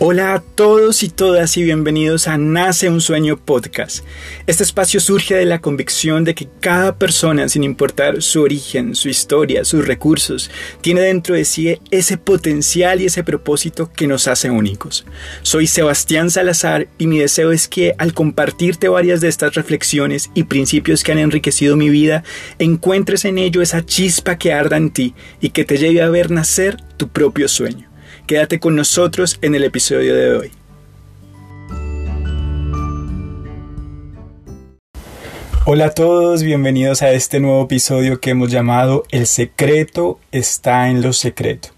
Hola 0.00 0.34
a 0.34 0.40
todos 0.40 1.02
y 1.02 1.08
todas 1.08 1.56
y 1.56 1.64
bienvenidos 1.64 2.28
a 2.28 2.38
Nace 2.38 2.88
un 2.88 3.00
Sueño 3.00 3.36
Podcast. 3.36 4.04
Este 4.46 4.62
espacio 4.62 5.00
surge 5.00 5.34
de 5.34 5.44
la 5.44 5.60
convicción 5.60 6.22
de 6.22 6.36
que 6.36 6.46
cada 6.60 6.94
persona, 6.94 7.48
sin 7.48 7.64
importar 7.64 8.22
su 8.22 8.42
origen, 8.42 8.94
su 8.94 9.08
historia, 9.08 9.64
sus 9.64 9.88
recursos, 9.88 10.52
tiene 10.82 11.00
dentro 11.00 11.34
de 11.34 11.44
sí 11.44 11.80
ese 11.90 12.16
potencial 12.16 13.00
y 13.00 13.06
ese 13.06 13.24
propósito 13.24 13.90
que 13.92 14.06
nos 14.06 14.28
hace 14.28 14.50
únicos. 14.50 15.04
Soy 15.42 15.66
Sebastián 15.66 16.30
Salazar 16.30 16.86
y 16.96 17.08
mi 17.08 17.18
deseo 17.18 17.50
es 17.50 17.66
que 17.66 17.96
al 17.98 18.14
compartirte 18.14 18.86
varias 18.86 19.20
de 19.20 19.26
estas 19.26 19.56
reflexiones 19.56 20.30
y 20.32 20.44
principios 20.44 21.02
que 21.02 21.10
han 21.10 21.18
enriquecido 21.18 21.74
mi 21.74 21.90
vida, 21.90 22.22
encuentres 22.60 23.24
en 23.24 23.36
ello 23.38 23.62
esa 23.62 23.84
chispa 23.84 24.38
que 24.38 24.52
arda 24.52 24.76
en 24.76 24.90
ti 24.90 25.14
y 25.40 25.50
que 25.50 25.64
te 25.64 25.76
lleve 25.76 26.02
a 26.02 26.08
ver 26.08 26.30
nacer 26.30 26.76
tu 26.96 27.08
propio 27.08 27.48
sueño. 27.48 27.87
Quédate 28.28 28.60
con 28.60 28.76
nosotros 28.76 29.38
en 29.40 29.54
el 29.54 29.64
episodio 29.64 30.14
de 30.14 30.36
hoy. 30.36 30.52
Hola 35.64 35.86
a 35.86 35.90
todos, 35.92 36.42
bienvenidos 36.42 37.00
a 37.00 37.12
este 37.12 37.40
nuevo 37.40 37.64
episodio 37.64 38.20
que 38.20 38.28
hemos 38.28 38.50
llamado 38.50 39.04
El 39.10 39.26
secreto 39.26 40.20
está 40.30 40.90
en 40.90 41.00
lo 41.00 41.14
secreto. 41.14 41.70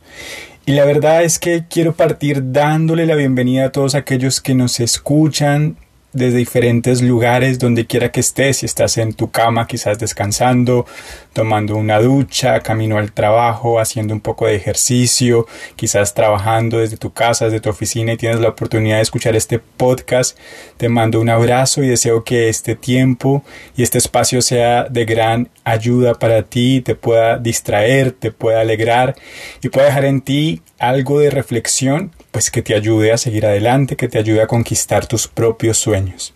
Y 0.66 0.72
la 0.72 0.84
verdad 0.84 1.22
es 1.22 1.38
que 1.38 1.66
quiero 1.70 1.92
partir 1.92 2.50
dándole 2.50 3.06
la 3.06 3.14
bienvenida 3.14 3.66
a 3.66 3.72
todos 3.72 3.94
aquellos 3.94 4.40
que 4.40 4.56
nos 4.56 4.80
escuchan 4.80 5.76
desde 6.12 6.38
diferentes 6.38 7.02
lugares, 7.02 7.58
donde 7.58 7.86
quiera 7.86 8.10
que 8.10 8.20
estés, 8.20 8.58
si 8.58 8.66
estás 8.66 8.98
en 8.98 9.12
tu 9.12 9.30
cama 9.30 9.66
quizás 9.66 9.98
descansando, 9.98 10.86
tomando 11.32 11.76
una 11.76 12.00
ducha, 12.00 12.60
camino 12.60 12.98
al 12.98 13.12
trabajo, 13.12 13.78
haciendo 13.78 14.14
un 14.14 14.20
poco 14.20 14.46
de 14.46 14.56
ejercicio, 14.56 15.46
quizás 15.76 16.14
trabajando 16.14 16.78
desde 16.78 16.96
tu 16.96 17.12
casa, 17.12 17.44
desde 17.44 17.60
tu 17.60 17.70
oficina 17.70 18.12
y 18.12 18.16
tienes 18.16 18.40
la 18.40 18.48
oportunidad 18.48 18.96
de 18.96 19.02
escuchar 19.02 19.36
este 19.36 19.58
podcast, 19.58 20.36
te 20.76 20.88
mando 20.88 21.20
un 21.20 21.28
abrazo 21.28 21.82
y 21.82 21.88
deseo 21.88 22.24
que 22.24 22.48
este 22.48 22.74
tiempo 22.74 23.44
y 23.76 23.82
este 23.82 23.98
espacio 23.98 24.42
sea 24.42 24.84
de 24.84 25.04
gran 25.04 25.48
ayuda 25.64 26.14
para 26.14 26.42
ti, 26.42 26.80
te 26.80 26.94
pueda 26.94 27.38
distraer, 27.38 28.12
te 28.12 28.32
pueda 28.32 28.60
alegrar 28.60 29.14
y 29.62 29.68
pueda 29.68 29.86
dejar 29.86 30.04
en 30.04 30.20
ti 30.20 30.62
algo 30.78 31.20
de 31.20 31.30
reflexión, 31.30 32.10
pues 32.30 32.50
que 32.50 32.62
te 32.62 32.74
ayude 32.74 33.12
a 33.12 33.18
seguir 33.18 33.46
adelante, 33.46 33.96
que 33.96 34.08
te 34.08 34.18
ayude 34.18 34.42
a 34.42 34.46
conquistar 34.46 35.06
tus 35.06 35.28
propios 35.28 35.78
sueños. 35.78 36.34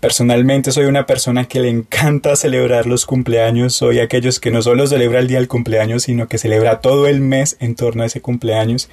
Personalmente 0.00 0.72
soy 0.72 0.86
una 0.86 1.06
persona 1.06 1.46
que 1.46 1.60
le 1.60 1.68
encanta 1.68 2.34
celebrar 2.34 2.86
los 2.86 3.06
cumpleaños, 3.06 3.74
soy 3.74 4.00
aquellos 4.00 4.40
que 4.40 4.50
no 4.50 4.62
solo 4.62 4.86
celebra 4.86 5.20
el 5.20 5.28
día 5.28 5.38
del 5.38 5.46
cumpleaños, 5.46 6.04
sino 6.04 6.26
que 6.26 6.38
celebra 6.38 6.80
todo 6.80 7.06
el 7.06 7.20
mes 7.20 7.56
en 7.60 7.76
torno 7.76 8.02
a 8.02 8.06
ese 8.06 8.22
cumpleaños 8.22 8.88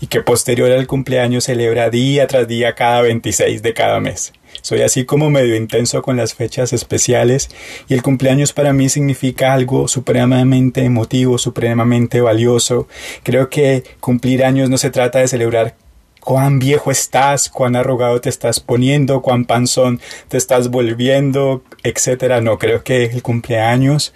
y 0.00 0.06
que 0.06 0.22
posterior 0.22 0.70
al 0.70 0.86
cumpleaños 0.86 1.44
celebra 1.44 1.90
día 1.90 2.26
tras 2.26 2.46
día 2.46 2.74
cada 2.74 3.02
26 3.02 3.60
de 3.60 3.74
cada 3.74 4.00
mes. 4.00 4.32
Soy 4.66 4.82
así 4.82 5.04
como 5.04 5.30
medio 5.30 5.54
intenso 5.54 6.02
con 6.02 6.16
las 6.16 6.34
fechas 6.34 6.72
especiales 6.72 7.50
y 7.86 7.94
el 7.94 8.02
cumpleaños 8.02 8.52
para 8.52 8.72
mí 8.72 8.88
significa 8.88 9.52
algo 9.52 9.86
supremamente 9.86 10.82
emotivo, 10.82 11.38
supremamente 11.38 12.20
valioso. 12.20 12.88
Creo 13.22 13.48
que 13.48 13.84
cumplir 14.00 14.44
años 14.44 14.68
no 14.68 14.76
se 14.76 14.90
trata 14.90 15.20
de 15.20 15.28
celebrar 15.28 15.76
cuán 16.18 16.58
viejo 16.58 16.90
estás, 16.90 17.48
cuán 17.48 17.76
arrogado 17.76 18.20
te 18.20 18.28
estás 18.28 18.58
poniendo, 18.58 19.22
cuán 19.22 19.44
panzón 19.44 20.00
te 20.26 20.36
estás 20.36 20.68
volviendo, 20.68 21.62
etcétera. 21.84 22.40
No, 22.40 22.58
creo 22.58 22.82
que 22.82 23.04
el 23.04 23.22
cumpleaños 23.22 24.14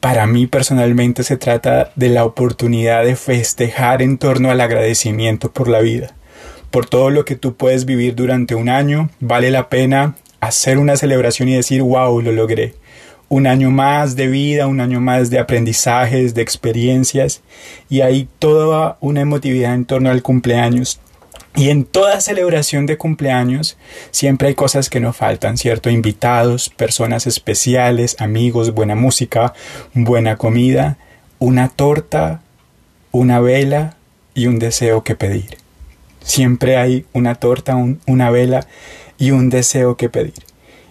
para 0.00 0.26
mí 0.26 0.48
personalmente 0.48 1.22
se 1.22 1.36
trata 1.36 1.92
de 1.94 2.08
la 2.08 2.24
oportunidad 2.24 3.04
de 3.04 3.14
festejar 3.14 4.02
en 4.02 4.18
torno 4.18 4.50
al 4.50 4.60
agradecimiento 4.60 5.52
por 5.52 5.68
la 5.68 5.78
vida 5.78 6.17
por 6.70 6.86
todo 6.86 7.10
lo 7.10 7.24
que 7.24 7.36
tú 7.36 7.56
puedes 7.56 7.84
vivir 7.84 8.14
durante 8.14 8.54
un 8.54 8.68
año. 8.68 9.10
Vale 9.20 9.50
la 9.50 9.68
pena 9.68 10.16
hacer 10.40 10.78
una 10.78 10.96
celebración 10.96 11.48
y 11.48 11.54
decir, 11.54 11.82
wow, 11.82 12.20
lo 12.20 12.32
logré. 12.32 12.74
Un 13.28 13.46
año 13.46 13.70
más 13.70 14.16
de 14.16 14.26
vida, 14.26 14.66
un 14.66 14.80
año 14.80 15.00
más 15.00 15.28
de 15.28 15.38
aprendizajes, 15.38 16.34
de 16.34 16.42
experiencias 16.42 17.42
y 17.90 18.00
hay 18.00 18.28
toda 18.38 18.96
una 19.00 19.20
emotividad 19.20 19.74
en 19.74 19.84
torno 19.84 20.10
al 20.10 20.22
cumpleaños. 20.22 21.00
Y 21.54 21.70
en 21.70 21.84
toda 21.84 22.20
celebración 22.20 22.86
de 22.86 22.96
cumpleaños 22.96 23.76
siempre 24.12 24.48
hay 24.48 24.54
cosas 24.54 24.88
que 24.88 25.00
no 25.00 25.12
faltan, 25.12 25.58
¿cierto? 25.58 25.90
Invitados, 25.90 26.68
personas 26.70 27.26
especiales, 27.26 28.16
amigos, 28.20 28.72
buena 28.72 28.94
música, 28.94 29.52
buena 29.92 30.36
comida, 30.36 30.98
una 31.38 31.68
torta, 31.68 32.42
una 33.10 33.40
vela 33.40 33.96
y 34.34 34.46
un 34.46 34.58
deseo 34.58 35.02
que 35.02 35.16
pedir. 35.16 35.67
Siempre 36.28 36.76
hay 36.76 37.06
una 37.14 37.36
torta, 37.36 37.74
una 37.74 38.30
vela 38.30 38.66
y 39.16 39.30
un 39.30 39.48
deseo 39.48 39.96
que 39.96 40.10
pedir. 40.10 40.34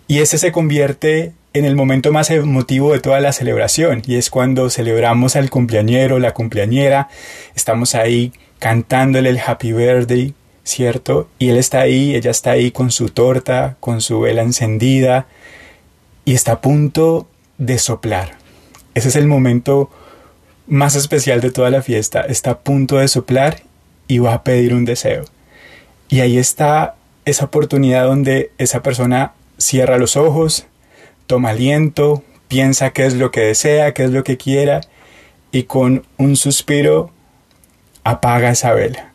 Y 0.08 0.18
ese 0.18 0.40
se 0.40 0.52
convierte 0.52 1.32
en 1.54 1.64
el 1.64 1.76
momento 1.76 2.12
más 2.12 2.32
emotivo 2.32 2.92
de 2.92 3.02
toda 3.02 3.20
la 3.20 3.32
celebración 3.34 4.02
y 4.08 4.16
es 4.16 4.32
cuando 4.32 4.72
celebramos 4.72 5.36
al 5.36 5.52
cumpleañero, 5.52 6.18
la 6.18 6.34
cumpleañera, 6.34 7.10
estamos 7.56 7.94
ahí 7.94 8.34
cantándole 8.58 9.30
el 9.30 9.40
happy 9.40 9.74
birthday, 9.74 10.34
¿cierto? 10.64 11.30
Y 11.38 11.50
él 11.50 11.58
está 11.58 11.82
ahí, 11.82 12.16
ella 12.16 12.32
está 12.32 12.52
ahí 12.52 12.72
con 12.72 12.90
su 12.90 13.10
torta, 13.10 13.78
con 13.80 14.02
su 14.02 14.20
vela 14.20 14.42
encendida 14.42 15.28
y 16.26 16.34
está 16.34 16.54
a 16.54 16.62
punto 16.62 17.28
de 17.60 17.78
soplar. 17.78 18.40
Ese 18.96 19.10
es 19.10 19.16
el 19.16 19.28
momento 19.28 19.92
más 20.66 20.96
especial 20.96 21.42
de 21.42 21.52
toda 21.52 21.70
la 21.70 21.84
fiesta, 21.84 22.22
está 22.22 22.50
a 22.50 22.60
punto 22.62 22.98
de 22.98 23.08
soplar 23.08 23.67
y 24.08 24.20
va 24.20 24.34
a 24.34 24.44
pedir 24.44 24.74
un 24.74 24.86
deseo. 24.86 25.26
Y 26.10 26.22
ahí 26.22 26.38
está 26.38 26.96
esa 27.26 27.46
oportunidad 27.46 28.06
donde 28.06 28.52
esa 28.58 28.82
persona 28.82 29.34
cierra 29.58 29.98
los 29.98 30.16
ojos, 30.16 30.66
toma 31.26 31.50
aliento, 31.50 32.24
piensa 32.48 32.92
qué 32.92 33.06
es 33.06 33.14
lo 33.16 33.32
que 33.32 33.42
desea, 33.42 33.94
qué 33.94 34.04
es 34.04 34.12
lo 34.12 34.24
que 34.24 34.38
quiera 34.38 34.82
y 35.52 35.64
con 35.64 36.06
un 36.18 36.36
suspiro 36.36 37.12
apaga 38.04 38.52
esa 38.52 38.74
vela 38.74 39.12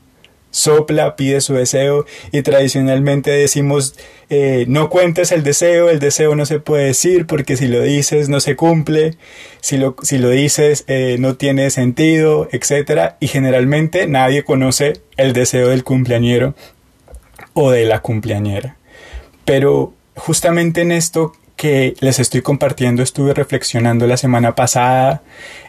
sopla, 0.52 1.16
pide 1.16 1.40
su 1.40 1.54
deseo 1.54 2.06
y 2.31 2.43
tradicionalmente 2.43 3.32
decimos 3.32 3.96
eh, 4.31 4.64
no 4.69 4.88
cuentes 4.88 5.32
el 5.32 5.43
deseo, 5.43 5.90
el 5.90 5.99
deseo 5.99 6.37
no 6.37 6.46
se 6.46 6.60
puede 6.60 6.87
decir 6.87 7.26
porque 7.26 7.56
si 7.56 7.66
lo 7.66 7.81
dices 7.82 8.28
no 8.28 8.38
se 8.38 8.54
cumple, 8.54 9.16
si 9.60 9.78
lo, 9.78 9.96
si 10.02 10.19
lo 10.19 10.28
dices 10.28 10.84
eh, 10.87 11.16
no 11.19 11.34
tiene 11.34 11.70
sentido, 11.70 12.49
etc. 12.52 13.14
Y 13.19 13.26
generalmente 13.26 14.06
nadie 14.06 14.44
conoce 14.44 15.00
el 15.16 15.32
deseo 15.32 15.69
del 15.69 15.82
cumpleañero 15.82 16.54
o 17.54 17.70
de 17.70 17.84
la 17.87 18.00
cumpleañera. 18.00 18.76
Pero 19.44 19.94
justamente 20.14 20.82
en 20.82 20.93
esto 20.93 21.32
que 21.56 21.94
les 22.00 22.19
estoy 22.19 22.43
compartiendo 22.43 23.02
estuve 23.02 23.34
reflexionando 23.34 24.06
la 24.06 24.16
semana 24.16 24.54
pasada 24.54 25.22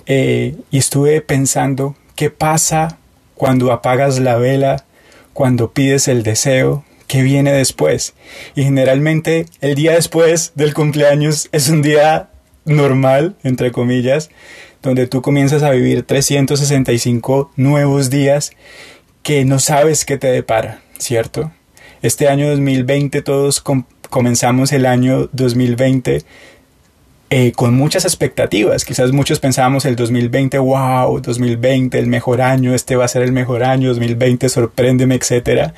eh, 0.06 0.56
y 0.72 0.78
estuve 0.78 1.22
pensando 1.22 1.96
qué 2.16 2.30
pasa 2.30 2.98
cuando 3.36 3.72
apagas 3.72 4.20
la 4.20 4.36
vela, 4.38 4.86
cuando 5.34 5.72
pides 5.72 6.08
el 6.08 6.24
deseo, 6.24 6.86
¿qué 7.08 7.22
viene 7.22 7.52
después? 7.52 8.14
Y 8.56 8.64
generalmente 8.64 9.46
el 9.62 9.76
día 9.76 9.94
después 9.94 10.52
del 10.56 10.74
cumpleaños 10.74 11.50
es 11.52 11.70
un 11.70 11.82
día 11.82 12.30
normal, 12.66 13.36
entre 13.44 13.72
comillas, 13.72 14.30
donde 14.82 15.08
tú 15.08 15.22
comienzas 15.22 15.64
a 15.64 15.72
vivir 15.72 16.04
365 16.04 17.52
nuevos 17.56 18.10
días 18.10 18.52
que 19.22 19.46
no 19.46 19.60
sabes 19.60 20.06
qué 20.06 20.18
te 20.18 20.28
depara, 20.28 20.82
¿cierto? 20.98 21.52
Este 22.02 22.28
año 22.28 22.50
2020 22.50 23.22
todos 23.22 23.64
comenzamos 24.10 24.74
el 24.74 24.86
año 24.86 25.30
2020 25.32 26.24
eh, 27.36 27.52
con 27.52 27.74
muchas 27.74 28.06
expectativas. 28.06 28.86
Quizás 28.86 29.12
muchos 29.12 29.40
pensábamos 29.40 29.86
el 29.86 29.96
2020, 29.96 30.60
wow, 30.60 31.20
2020, 31.20 31.98
el 31.98 32.06
mejor 32.06 32.44
año, 32.44 32.76
este 32.76 32.96
va 32.96 33.06
a 33.06 33.08
ser 33.08 33.24
el 33.24 33.32
mejor 33.32 33.64
año, 33.64 33.90
2020, 33.90 34.48
sorpréndeme, 34.50 35.16
etc. 35.16 35.72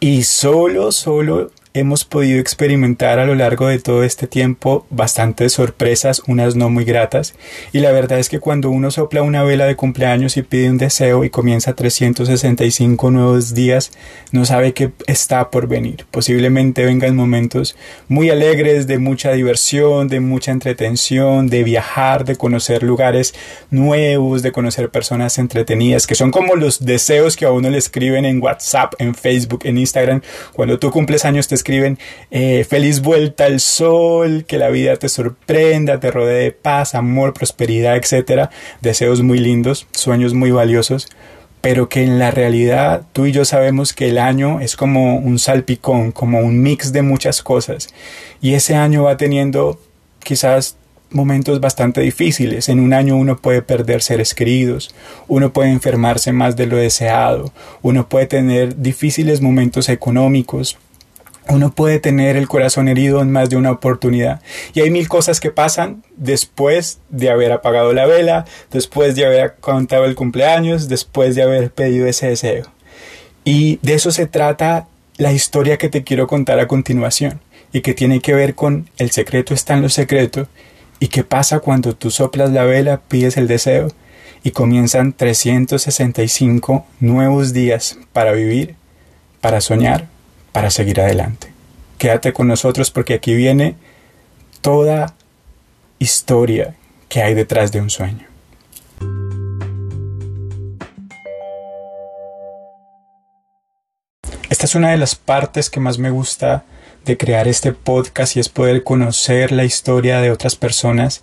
Y 0.00 0.24
solo, 0.24 0.90
solo 0.90 1.52
hemos 1.78 2.06
podido 2.06 2.40
experimentar 2.40 3.18
a 3.18 3.26
lo 3.26 3.34
largo 3.34 3.66
de 3.66 3.78
todo 3.78 4.02
este 4.02 4.26
tiempo 4.26 4.86
bastantes 4.88 5.52
sorpresas, 5.52 6.22
unas 6.26 6.56
no 6.56 6.70
muy 6.70 6.84
gratas, 6.84 7.34
y 7.72 7.80
la 7.80 7.92
verdad 7.92 8.18
es 8.18 8.30
que 8.30 8.40
cuando 8.40 8.70
uno 8.70 8.90
sopla 8.90 9.20
una 9.20 9.42
vela 9.42 9.66
de 9.66 9.76
cumpleaños 9.76 10.38
y 10.38 10.42
pide 10.42 10.70
un 10.70 10.78
deseo 10.78 11.24
y 11.24 11.30
comienza 11.30 11.74
365 11.74 13.10
nuevos 13.10 13.52
días, 13.52 13.92
no 14.32 14.46
sabe 14.46 14.72
qué 14.72 14.92
está 15.06 15.50
por 15.50 15.68
venir. 15.68 16.06
Posiblemente 16.10 16.86
vengan 16.86 17.14
momentos 17.14 17.76
muy 18.08 18.30
alegres, 18.30 18.86
de 18.86 18.98
mucha 18.98 19.32
diversión, 19.32 20.08
de 20.08 20.20
mucha 20.20 20.52
entretención, 20.52 21.48
de 21.48 21.62
viajar, 21.62 22.24
de 22.24 22.36
conocer 22.36 22.82
lugares 22.82 23.34
nuevos, 23.70 24.42
de 24.42 24.52
conocer 24.52 24.88
personas 24.88 25.38
entretenidas, 25.38 26.06
que 26.06 26.14
son 26.14 26.30
como 26.30 26.56
los 26.56 26.84
deseos 26.84 27.36
que 27.36 27.44
a 27.44 27.50
uno 27.50 27.68
le 27.68 27.78
escriben 27.78 28.24
en 28.24 28.42
WhatsApp, 28.42 28.94
en 28.98 29.14
Facebook, 29.14 29.60
en 29.64 29.76
Instagram. 29.76 30.22
Cuando 30.54 30.78
tú 30.78 30.90
cumples 30.90 31.26
años 31.26 31.48
te 31.48 31.54
escriben 31.66 31.98
eh, 32.30 32.64
feliz 32.68 33.02
vuelta 33.02 33.46
al 33.46 33.58
sol, 33.58 34.44
que 34.46 34.56
la 34.56 34.68
vida 34.68 34.96
te 34.98 35.08
sorprenda, 35.08 35.98
te 35.98 36.12
rodee 36.12 36.44
de 36.44 36.52
paz, 36.52 36.94
amor, 36.94 37.34
prosperidad, 37.34 37.96
etcétera, 37.96 38.50
deseos 38.82 39.20
muy 39.22 39.40
lindos, 39.40 39.88
sueños 39.90 40.32
muy 40.32 40.52
valiosos, 40.52 41.08
pero 41.60 41.88
que 41.88 42.04
en 42.04 42.20
la 42.20 42.30
realidad 42.30 43.02
tú 43.12 43.26
y 43.26 43.32
yo 43.32 43.44
sabemos 43.44 43.92
que 43.94 44.10
el 44.10 44.18
año 44.18 44.60
es 44.60 44.76
como 44.76 45.16
un 45.16 45.40
salpicón, 45.40 46.12
como 46.12 46.38
un 46.38 46.62
mix 46.62 46.92
de 46.92 47.02
muchas 47.02 47.42
cosas, 47.42 47.88
y 48.40 48.54
ese 48.54 48.76
año 48.76 49.02
va 49.02 49.16
teniendo 49.16 49.80
quizás 50.20 50.76
momentos 51.10 51.60
bastante 51.60 52.00
difíciles. 52.00 52.68
En 52.68 52.78
un 52.78 52.92
año 52.92 53.16
uno 53.16 53.38
puede 53.38 53.62
perder 53.62 54.02
seres 54.02 54.34
queridos, 54.34 54.94
uno 55.26 55.52
puede 55.52 55.70
enfermarse 55.70 56.32
más 56.32 56.54
de 56.54 56.66
lo 56.66 56.76
deseado, 56.76 57.52
uno 57.82 58.08
puede 58.08 58.26
tener 58.26 58.80
difíciles 58.80 59.40
momentos 59.40 59.88
económicos, 59.88 60.78
uno 61.48 61.72
puede 61.72 62.00
tener 62.00 62.36
el 62.36 62.48
corazón 62.48 62.88
herido 62.88 63.20
en 63.22 63.30
más 63.30 63.50
de 63.50 63.56
una 63.56 63.70
oportunidad. 63.70 64.40
Y 64.74 64.80
hay 64.80 64.90
mil 64.90 65.08
cosas 65.08 65.40
que 65.40 65.50
pasan 65.50 66.02
después 66.16 66.98
de 67.08 67.30
haber 67.30 67.52
apagado 67.52 67.92
la 67.92 68.06
vela, 68.06 68.44
después 68.70 69.14
de 69.14 69.26
haber 69.26 69.56
contado 69.60 70.04
el 70.04 70.14
cumpleaños, 70.14 70.88
después 70.88 71.34
de 71.34 71.42
haber 71.42 71.70
pedido 71.70 72.06
ese 72.06 72.28
deseo. 72.28 72.66
Y 73.44 73.78
de 73.82 73.94
eso 73.94 74.10
se 74.10 74.26
trata 74.26 74.88
la 75.18 75.32
historia 75.32 75.78
que 75.78 75.88
te 75.88 76.02
quiero 76.02 76.26
contar 76.26 76.58
a 76.58 76.66
continuación 76.66 77.40
y 77.72 77.80
que 77.80 77.94
tiene 77.94 78.20
que 78.20 78.34
ver 78.34 78.54
con 78.54 78.90
el 78.98 79.10
secreto 79.10 79.54
está 79.54 79.74
en 79.74 79.82
lo 79.82 79.88
secreto 79.88 80.48
y 80.98 81.08
qué 81.08 81.24
pasa 81.24 81.60
cuando 81.60 81.94
tú 81.94 82.10
soplas 82.10 82.50
la 82.50 82.64
vela, 82.64 83.00
pides 83.08 83.36
el 83.36 83.46
deseo 83.46 83.88
y 84.42 84.50
comienzan 84.50 85.12
365 85.12 86.86
nuevos 87.00 87.52
días 87.52 87.98
para 88.12 88.32
vivir, 88.32 88.74
para 89.40 89.60
soñar 89.60 90.15
para 90.56 90.70
seguir 90.70 91.02
adelante. 91.02 91.52
Quédate 91.98 92.32
con 92.32 92.48
nosotros 92.48 92.90
porque 92.90 93.12
aquí 93.12 93.34
viene 93.34 93.74
toda 94.62 95.12
historia 95.98 96.74
que 97.10 97.20
hay 97.20 97.34
detrás 97.34 97.72
de 97.72 97.82
un 97.82 97.90
sueño. 97.90 98.26
Esta 104.48 104.64
es 104.64 104.74
una 104.74 104.92
de 104.92 104.96
las 104.96 105.14
partes 105.14 105.68
que 105.68 105.78
más 105.78 105.98
me 105.98 106.08
gusta 106.08 106.64
de 107.04 107.18
crear 107.18 107.48
este 107.48 107.74
podcast 107.74 108.34
y 108.36 108.40
es 108.40 108.48
poder 108.48 108.82
conocer 108.82 109.52
la 109.52 109.66
historia 109.66 110.22
de 110.22 110.30
otras 110.30 110.56
personas 110.56 111.22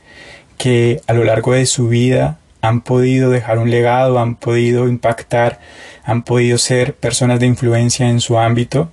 que 0.59 1.01
a 1.07 1.13
lo 1.13 1.23
largo 1.23 1.53
de 1.53 1.65
su 1.65 1.87
vida 1.87 2.37
han 2.63 2.79
podido 2.79 3.29
dejar 3.29 3.59
un 3.59 3.69
legado, 3.69 4.19
han 4.19 4.35
podido 4.35 4.87
impactar, 4.87 5.59
han 6.05 6.23
podido 6.23 6.57
ser 6.57 6.95
personas 6.95 7.41
de 7.41 7.45
influencia 7.45 8.09
en 8.09 8.21
su 8.21 8.39
ámbito 8.39 8.89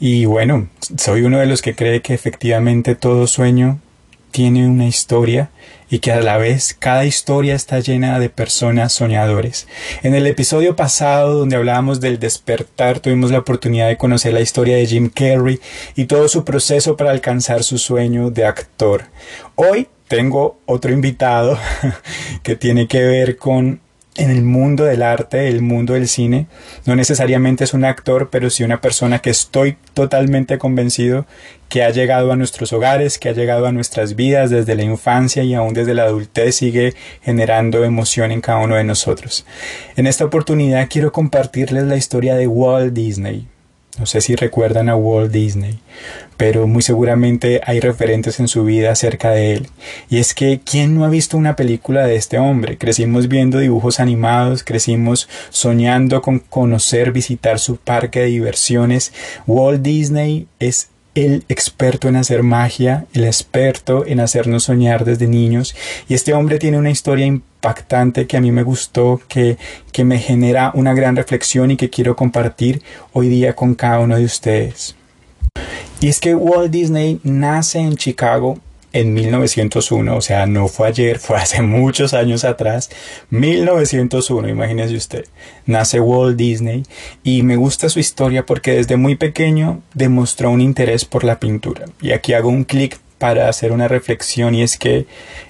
y 0.00 0.24
bueno, 0.24 0.66
soy 0.98 1.22
uno 1.22 1.38
de 1.38 1.46
los 1.46 1.62
que 1.62 1.76
cree 1.76 2.02
que 2.02 2.14
efectivamente 2.14 2.96
todo 2.96 3.28
sueño 3.28 3.78
tiene 4.32 4.66
una 4.66 4.88
historia 4.88 5.50
y 5.88 6.00
que 6.00 6.10
a 6.10 6.20
la 6.20 6.36
vez 6.36 6.74
cada 6.76 7.04
historia 7.04 7.54
está 7.54 7.78
llena 7.78 8.18
de 8.18 8.28
personas 8.28 8.92
soñadores. 8.92 9.68
En 10.02 10.16
el 10.16 10.26
episodio 10.26 10.74
pasado 10.74 11.38
donde 11.38 11.54
hablábamos 11.54 12.00
del 12.00 12.18
despertar 12.18 12.98
tuvimos 12.98 13.30
la 13.30 13.38
oportunidad 13.38 13.86
de 13.86 13.98
conocer 13.98 14.32
la 14.32 14.40
historia 14.40 14.76
de 14.76 14.86
Jim 14.86 15.08
Carrey 15.08 15.60
y 15.94 16.06
todo 16.06 16.26
su 16.26 16.44
proceso 16.44 16.96
para 16.96 17.12
alcanzar 17.12 17.62
su 17.62 17.78
sueño 17.78 18.30
de 18.30 18.46
actor. 18.46 19.04
Hoy 19.54 19.86
tengo 20.12 20.60
otro 20.66 20.92
invitado 20.92 21.58
que 22.42 22.54
tiene 22.54 22.86
que 22.86 23.02
ver 23.02 23.38
con 23.38 23.80
en 24.14 24.30
el 24.30 24.42
mundo 24.42 24.84
del 24.84 25.02
arte, 25.02 25.48
el 25.48 25.62
mundo 25.62 25.94
del 25.94 26.06
cine, 26.06 26.48
no 26.84 26.94
necesariamente 26.94 27.64
es 27.64 27.72
un 27.72 27.86
actor, 27.86 28.28
pero 28.30 28.50
sí 28.50 28.62
una 28.62 28.82
persona 28.82 29.20
que 29.20 29.30
estoy 29.30 29.78
totalmente 29.94 30.58
convencido 30.58 31.24
que 31.70 31.82
ha 31.82 31.88
llegado 31.88 32.30
a 32.30 32.36
nuestros 32.36 32.74
hogares, 32.74 33.18
que 33.18 33.30
ha 33.30 33.32
llegado 33.32 33.64
a 33.64 33.72
nuestras 33.72 34.14
vidas 34.14 34.50
desde 34.50 34.74
la 34.74 34.82
infancia 34.82 35.44
y 35.44 35.54
aún 35.54 35.72
desde 35.72 35.94
la 35.94 36.02
adultez 36.02 36.56
sigue 36.56 36.92
generando 37.22 37.82
emoción 37.82 38.32
en 38.32 38.42
cada 38.42 38.58
uno 38.58 38.74
de 38.74 38.84
nosotros. 38.84 39.46
En 39.96 40.06
esta 40.06 40.26
oportunidad 40.26 40.88
quiero 40.90 41.10
compartirles 41.10 41.84
la 41.84 41.96
historia 41.96 42.34
de 42.34 42.46
Walt 42.46 42.92
Disney, 42.92 43.46
no 43.98 44.06
sé 44.06 44.22
si 44.22 44.36
recuerdan 44.36 44.88
a 44.88 44.96
Walt 44.96 45.30
Disney, 45.30 45.78
pero 46.38 46.66
muy 46.66 46.80
seguramente 46.80 47.60
hay 47.64 47.78
referentes 47.78 48.40
en 48.40 48.48
su 48.48 48.64
vida 48.64 48.90
acerca 48.90 49.32
de 49.32 49.52
él. 49.52 49.68
Y 50.08 50.18
es 50.18 50.32
que, 50.32 50.60
¿quién 50.64 50.94
no 50.94 51.04
ha 51.04 51.10
visto 51.10 51.36
una 51.36 51.56
película 51.56 52.06
de 52.06 52.16
este 52.16 52.38
hombre? 52.38 52.78
Crecimos 52.78 53.28
viendo 53.28 53.58
dibujos 53.58 54.00
animados, 54.00 54.64
crecimos 54.64 55.28
soñando 55.50 56.22
con 56.22 56.38
conocer, 56.38 57.12
visitar 57.12 57.58
su 57.58 57.76
parque 57.76 58.20
de 58.20 58.26
diversiones. 58.26 59.12
Walt 59.46 59.82
Disney 59.82 60.46
es 60.58 60.88
el 61.14 61.44
experto 61.48 62.08
en 62.08 62.16
hacer 62.16 62.42
magia, 62.42 63.06
el 63.12 63.24
experto 63.24 64.06
en 64.06 64.20
hacernos 64.20 64.64
soñar 64.64 65.04
desde 65.04 65.26
niños. 65.26 65.74
Y 66.08 66.14
este 66.14 66.32
hombre 66.32 66.58
tiene 66.58 66.78
una 66.78 66.90
historia 66.90 67.26
impactante 67.26 68.26
que 68.26 68.36
a 68.36 68.40
mí 68.40 68.50
me 68.50 68.62
gustó, 68.62 69.20
que, 69.28 69.58
que 69.92 70.04
me 70.04 70.18
genera 70.18 70.72
una 70.74 70.94
gran 70.94 71.16
reflexión 71.16 71.70
y 71.70 71.76
que 71.76 71.90
quiero 71.90 72.16
compartir 72.16 72.82
hoy 73.12 73.28
día 73.28 73.54
con 73.54 73.74
cada 73.74 74.00
uno 74.00 74.16
de 74.16 74.24
ustedes. 74.24 74.96
Y 76.00 76.08
es 76.08 76.18
que 76.18 76.34
Walt 76.34 76.72
Disney 76.72 77.20
nace 77.22 77.78
en 77.78 77.96
Chicago 77.96 78.58
en 78.92 79.14
1901, 79.14 80.16
o 80.16 80.20
sea, 80.20 80.46
no 80.46 80.68
fue 80.68 80.88
ayer, 80.88 81.18
fue 81.18 81.36
hace 81.36 81.62
muchos 81.62 82.14
años 82.14 82.44
atrás, 82.44 82.90
1901, 83.30 84.48
imagínese 84.48 84.94
usted, 84.94 85.24
nace 85.66 86.00
Walt 86.00 86.36
Disney 86.36 86.84
y 87.22 87.42
me 87.42 87.56
gusta 87.56 87.88
su 87.88 87.98
historia 87.98 88.44
porque 88.46 88.74
desde 88.74 88.96
muy 88.96 89.16
pequeño 89.16 89.82
demostró 89.94 90.50
un 90.50 90.60
interés 90.60 91.04
por 91.04 91.24
la 91.24 91.40
pintura. 91.40 91.86
Y 92.00 92.12
aquí 92.12 92.34
hago 92.34 92.48
un 92.48 92.64
clic 92.64 92.98
para 93.18 93.48
hacer 93.48 93.70
una 93.70 93.86
reflexión 93.86 94.54
y 94.54 94.62
es 94.62 94.76
que 94.76 95.06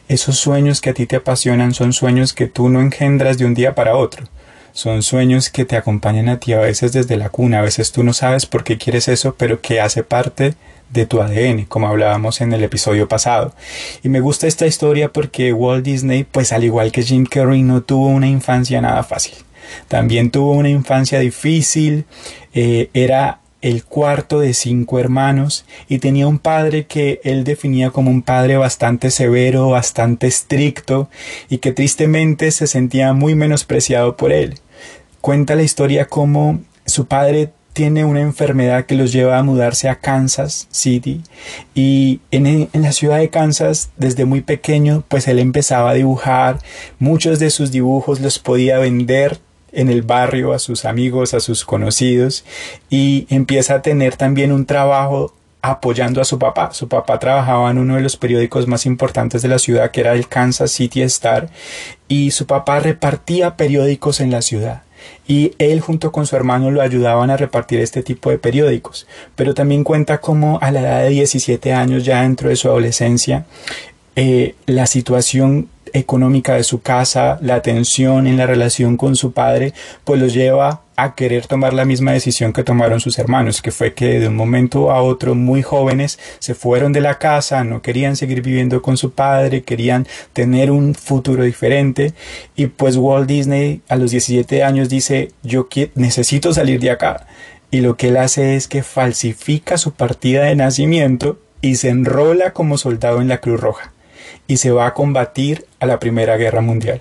esos 0.06 0.36
sueños 0.36 0.80
que 0.80 0.90
a 0.90 0.94
ti 0.94 1.06
te 1.06 1.16
apasionan 1.16 1.72
son 1.72 1.94
sueños 1.94 2.34
que 2.34 2.46
tú 2.46 2.68
no 2.68 2.80
engendras 2.80 3.38
de 3.38 3.46
un 3.46 3.54
día 3.54 3.74
para 3.74 3.96
otro. 3.96 4.26
Son 4.72 5.02
sueños 5.02 5.50
que 5.50 5.64
te 5.64 5.76
acompañan 5.76 6.28
a 6.28 6.38
ti 6.38 6.52
a 6.52 6.60
veces 6.60 6.92
desde 6.92 7.16
la 7.16 7.30
cuna, 7.30 7.58
a 7.58 7.62
veces 7.62 7.92
tú 7.92 8.04
no 8.04 8.12
sabes 8.12 8.46
por 8.46 8.62
qué 8.62 8.78
quieres 8.78 9.08
eso, 9.08 9.34
pero 9.36 9.60
que 9.60 9.80
hace 9.80 10.02
parte 10.02 10.54
de 10.92 11.06
tu 11.06 11.20
ADN, 11.20 11.64
como 11.64 11.88
hablábamos 11.88 12.40
en 12.40 12.52
el 12.52 12.62
episodio 12.62 13.08
pasado. 13.08 13.54
Y 14.02 14.08
me 14.08 14.20
gusta 14.20 14.46
esta 14.46 14.66
historia 14.66 15.12
porque 15.12 15.52
Walt 15.52 15.84
Disney, 15.84 16.24
pues 16.24 16.52
al 16.52 16.64
igual 16.64 16.92
que 16.92 17.02
Jim 17.02 17.26
Carrey, 17.26 17.62
no 17.62 17.82
tuvo 17.82 18.08
una 18.08 18.28
infancia 18.28 18.80
nada 18.80 19.02
fácil. 19.02 19.34
También 19.88 20.30
tuvo 20.30 20.52
una 20.52 20.68
infancia 20.68 21.18
difícil, 21.18 22.04
eh, 22.52 22.90
era 22.92 23.40
el 23.62 23.84
cuarto 23.84 24.40
de 24.40 24.54
cinco 24.54 24.98
hermanos 24.98 25.64
y 25.88 25.98
tenía 26.00 26.26
un 26.26 26.40
padre 26.40 26.86
que 26.86 27.20
él 27.22 27.44
definía 27.44 27.90
como 27.90 28.10
un 28.10 28.22
padre 28.22 28.56
bastante 28.56 29.10
severo, 29.10 29.70
bastante 29.70 30.26
estricto 30.26 31.08
y 31.48 31.58
que 31.58 31.72
tristemente 31.72 32.50
se 32.50 32.66
sentía 32.66 33.12
muy 33.12 33.36
menospreciado 33.36 34.16
por 34.16 34.32
él. 34.32 34.58
Cuenta 35.20 35.54
la 35.54 35.62
historia 35.62 36.06
como 36.06 36.60
su 36.84 37.06
padre 37.06 37.52
tiene 37.72 38.04
una 38.04 38.20
enfermedad 38.20 38.84
que 38.84 38.94
los 38.94 39.12
lleva 39.12 39.38
a 39.38 39.42
mudarse 39.42 39.88
a 39.88 39.96
Kansas 39.96 40.68
City. 40.70 41.22
Y 41.74 42.20
en, 42.30 42.68
la 42.72 42.92
ciudad 42.92 43.18
de 43.18 43.30
Kansas 43.30 43.90
desde 43.96 44.24
muy 44.24 44.42
pequeño 44.42 45.04
pues 45.08 45.28
él 45.28 45.38
empezaba 45.38 45.90
a 45.90 45.94
dibujar. 45.94 46.58
Muchos 46.98 47.38
de 47.38 47.50
sus 47.50 47.72
dibujos 47.72 48.20
los 48.20 48.38
podía 48.38 48.78
vender 48.78 49.38
en 49.72 49.88
el 49.88 50.02
barrio 50.02 50.52
a 50.52 50.58
sus 50.58 50.84
amigos 50.84 51.32
a 51.32 51.40
sus 51.40 51.64
conocidos. 51.64 52.44
Y 52.90 53.26
empieza 53.30 53.76
a 53.76 53.82
tener 53.82 54.16
también 54.16 54.52
un 54.52 54.66
trabajo 54.66 55.34
apoyando 55.62 56.20
a 56.20 56.24
su 56.24 56.38
papá. 56.38 56.72
Su 56.72 56.88
papá 56.88 57.18
trabajaba 57.18 57.70
en 57.70 57.78
uno 57.78 57.94
de 57.94 58.02
los 58.02 58.16
periódicos 58.16 58.66
más 58.66 58.84
importantes 58.84 59.42
de 59.42 59.48
la 59.48 59.58
ciudad 59.58 59.92
que 59.92 60.00
era 60.00 60.12
el 60.12 60.28
Kansas 60.28 60.72
City 60.72 61.02
Star. 61.02 61.48
Y 62.08 62.32
su 62.32 62.46
papá 62.46 62.80
repartía 62.80 63.56
periódicos 63.56 64.20
en 64.20 64.30
la 64.30 64.42
ciudad 64.42 64.82
y 65.26 65.52
él 65.58 65.80
junto 65.80 66.12
con 66.12 66.26
su 66.26 66.36
hermano 66.36 66.70
lo 66.70 66.82
ayudaban 66.82 67.30
a 67.30 67.36
repartir 67.36 67.80
este 67.80 68.02
tipo 68.02 68.30
de 68.30 68.38
periódicos. 68.38 69.06
Pero 69.34 69.54
también 69.54 69.84
cuenta 69.84 70.20
cómo 70.20 70.58
a 70.60 70.70
la 70.70 70.80
edad 70.80 71.02
de 71.02 71.10
17 71.10 71.72
años, 71.72 72.04
ya 72.04 72.22
dentro 72.22 72.48
de 72.48 72.56
su 72.56 72.68
adolescencia, 72.68 73.46
eh, 74.14 74.54
la 74.66 74.86
situación 74.86 75.68
económica 75.92 76.54
de 76.54 76.64
su 76.64 76.82
casa, 76.82 77.38
la 77.40 77.62
tensión 77.62 78.26
en 78.26 78.36
la 78.36 78.46
relación 78.46 78.96
con 78.96 79.16
su 79.16 79.32
padre, 79.32 79.72
pues 80.04 80.20
los 80.20 80.34
lleva 80.34 80.81
a 80.96 81.14
querer 81.14 81.46
tomar 81.46 81.72
la 81.72 81.84
misma 81.84 82.12
decisión 82.12 82.52
que 82.52 82.64
tomaron 82.64 83.00
sus 83.00 83.18
hermanos, 83.18 83.62
que 83.62 83.70
fue 83.70 83.94
que 83.94 84.20
de 84.20 84.28
un 84.28 84.36
momento 84.36 84.90
a 84.90 85.02
otro 85.02 85.34
muy 85.34 85.62
jóvenes 85.62 86.18
se 86.38 86.54
fueron 86.54 86.92
de 86.92 87.00
la 87.00 87.18
casa, 87.18 87.64
no 87.64 87.82
querían 87.82 88.16
seguir 88.16 88.42
viviendo 88.42 88.82
con 88.82 88.96
su 88.96 89.12
padre, 89.12 89.62
querían 89.62 90.06
tener 90.32 90.70
un 90.70 90.94
futuro 90.94 91.44
diferente. 91.44 92.12
Y 92.56 92.66
pues 92.66 92.96
Walt 92.96 93.28
Disney 93.28 93.82
a 93.88 93.96
los 93.96 94.10
17 94.10 94.62
años 94.62 94.88
dice 94.88 95.32
yo 95.42 95.68
necesito 95.94 96.52
salir 96.52 96.80
de 96.80 96.90
acá 96.90 97.26
y 97.72 97.80
lo 97.80 97.96
que 97.96 98.08
él 98.08 98.18
hace 98.18 98.54
es 98.54 98.68
que 98.68 98.82
falsifica 98.82 99.78
su 99.78 99.94
partida 99.94 100.44
de 100.44 100.54
nacimiento 100.54 101.38
y 101.62 101.76
se 101.76 101.88
enrola 101.88 102.52
como 102.52 102.76
soldado 102.76 103.22
en 103.22 103.28
la 103.28 103.38
Cruz 103.38 103.60
Roja. 103.60 103.92
Y 104.46 104.58
se 104.58 104.70
va 104.70 104.86
a 104.86 104.94
combatir 104.94 105.64
a 105.80 105.86
la 105.86 105.98
Primera 105.98 106.36
Guerra 106.36 106.60
Mundial. 106.60 107.00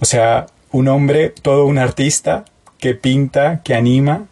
O 0.00 0.06
sea, 0.06 0.46
un 0.72 0.88
hombre, 0.88 1.34
todo 1.42 1.66
un 1.66 1.76
artista, 1.76 2.46
que 2.78 2.94
pinta, 2.94 3.62
que 3.62 3.74
anima, 3.74 4.26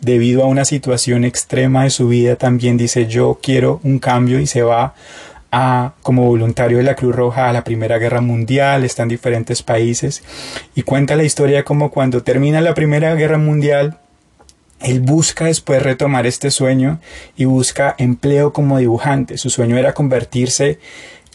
debido 0.00 0.42
a 0.42 0.46
una 0.46 0.64
situación 0.64 1.24
extrema 1.24 1.84
de 1.84 1.90
su 1.90 2.08
vida, 2.08 2.36
también 2.36 2.76
dice 2.76 3.06
yo 3.06 3.38
quiero 3.40 3.80
un 3.84 3.98
cambio 3.98 4.40
y 4.40 4.46
se 4.46 4.62
va 4.62 4.94
a, 5.52 5.92
como 6.02 6.26
voluntario 6.26 6.78
de 6.78 6.82
la 6.82 6.96
Cruz 6.96 7.14
Roja 7.14 7.48
a 7.48 7.52
la 7.52 7.62
Primera 7.62 7.98
Guerra 7.98 8.20
Mundial, 8.20 8.84
está 8.84 9.04
en 9.04 9.10
diferentes 9.10 9.62
países 9.62 10.22
y 10.74 10.82
cuenta 10.82 11.14
la 11.14 11.24
historia 11.24 11.64
como 11.64 11.90
cuando 11.90 12.22
termina 12.22 12.60
la 12.60 12.74
Primera 12.74 13.14
Guerra 13.14 13.38
Mundial, 13.38 13.98
él 14.80 15.00
busca 15.00 15.44
después 15.44 15.82
retomar 15.82 16.26
este 16.26 16.50
sueño 16.50 16.98
y 17.36 17.44
busca 17.44 17.94
empleo 17.98 18.52
como 18.52 18.78
dibujante. 18.78 19.38
Su 19.38 19.48
sueño 19.48 19.76
era 19.76 19.94
convertirse 19.94 20.80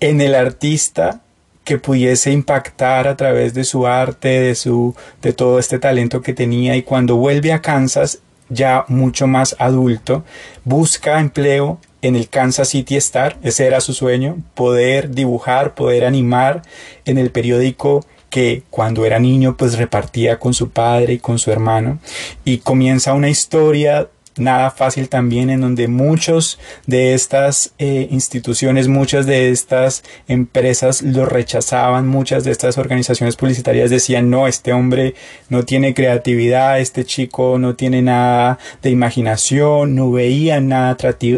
en 0.01 0.19
el 0.19 0.36
artista 0.36 1.21
que 1.67 1.77
pudiese 1.77 2.31
impactar 2.31 3.09
a 3.09 3.17
través 3.17 3.53
de 3.53 3.65
su 3.65 3.88
arte, 3.88 4.39
de 4.39 4.55
su 4.55 4.95
de 5.21 5.33
todo 5.33 5.59
este 5.59 5.79
talento 5.79 6.21
que 6.21 6.33
tenía 6.33 6.77
y 6.77 6.81
cuando 6.81 7.17
vuelve 7.17 7.51
a 7.51 7.62
Kansas 7.62 8.19
ya 8.47 8.86
mucho 8.88 9.27
más 9.27 9.53
adulto, 9.59 10.24
busca 10.63 11.19
empleo 11.19 11.77
en 12.01 12.15
el 12.15 12.29
Kansas 12.29 12.69
City 12.69 12.95
Star, 12.95 13.36
ese 13.43 13.65
era 13.65 13.81
su 13.81 13.93
sueño, 13.93 14.38
poder 14.53 15.12
dibujar, 15.12 15.75
poder 15.75 16.05
animar 16.05 16.62
en 17.03 17.17
el 17.17 17.31
periódico 17.31 18.05
que 18.29 18.63
cuando 18.69 19.03
era 19.03 19.19
niño 19.19 19.57
pues 19.57 19.77
repartía 19.77 20.39
con 20.39 20.53
su 20.53 20.69
padre 20.69 21.15
y 21.15 21.19
con 21.19 21.38
su 21.38 21.51
hermano. 21.51 22.00
Y 22.45 22.59
comienza 22.59 23.12
una 23.12 23.27
historia 23.27 24.07
nada 24.39 24.72
fácil 24.72 25.10
también 25.10 25.50
en 25.50 25.62
donde 25.62 25.88
muchos 25.88 26.60
de 26.86 27.13
estas 27.13 27.74
eh, 27.77 28.08
instituciones, 28.12 28.88
muchas 28.88 29.25
de 29.25 29.50
estas 29.50 30.03
empresas 30.27 31.01
lo 31.01 31.25
rechazaban, 31.25 32.08
muchas 32.08 32.44
de 32.44 32.51
estas 32.51 32.77
organizaciones 32.77 33.36
publicitarias 33.36 33.89
decían 33.89 34.29
no, 34.29 34.48
este 34.48 34.74
hombre 34.74 35.15
no 35.50 35.63
tiene 35.63 35.94
creatividad, 35.94 36.79
este 36.79 37.06
chico 37.06 37.58
no 37.60 37.75
tiene 37.75 38.01
nada 38.01 38.60
de 38.82 38.89
imaginación, 38.89 39.96
no 39.96 40.12
veía 40.12 40.60
nada 40.60 40.98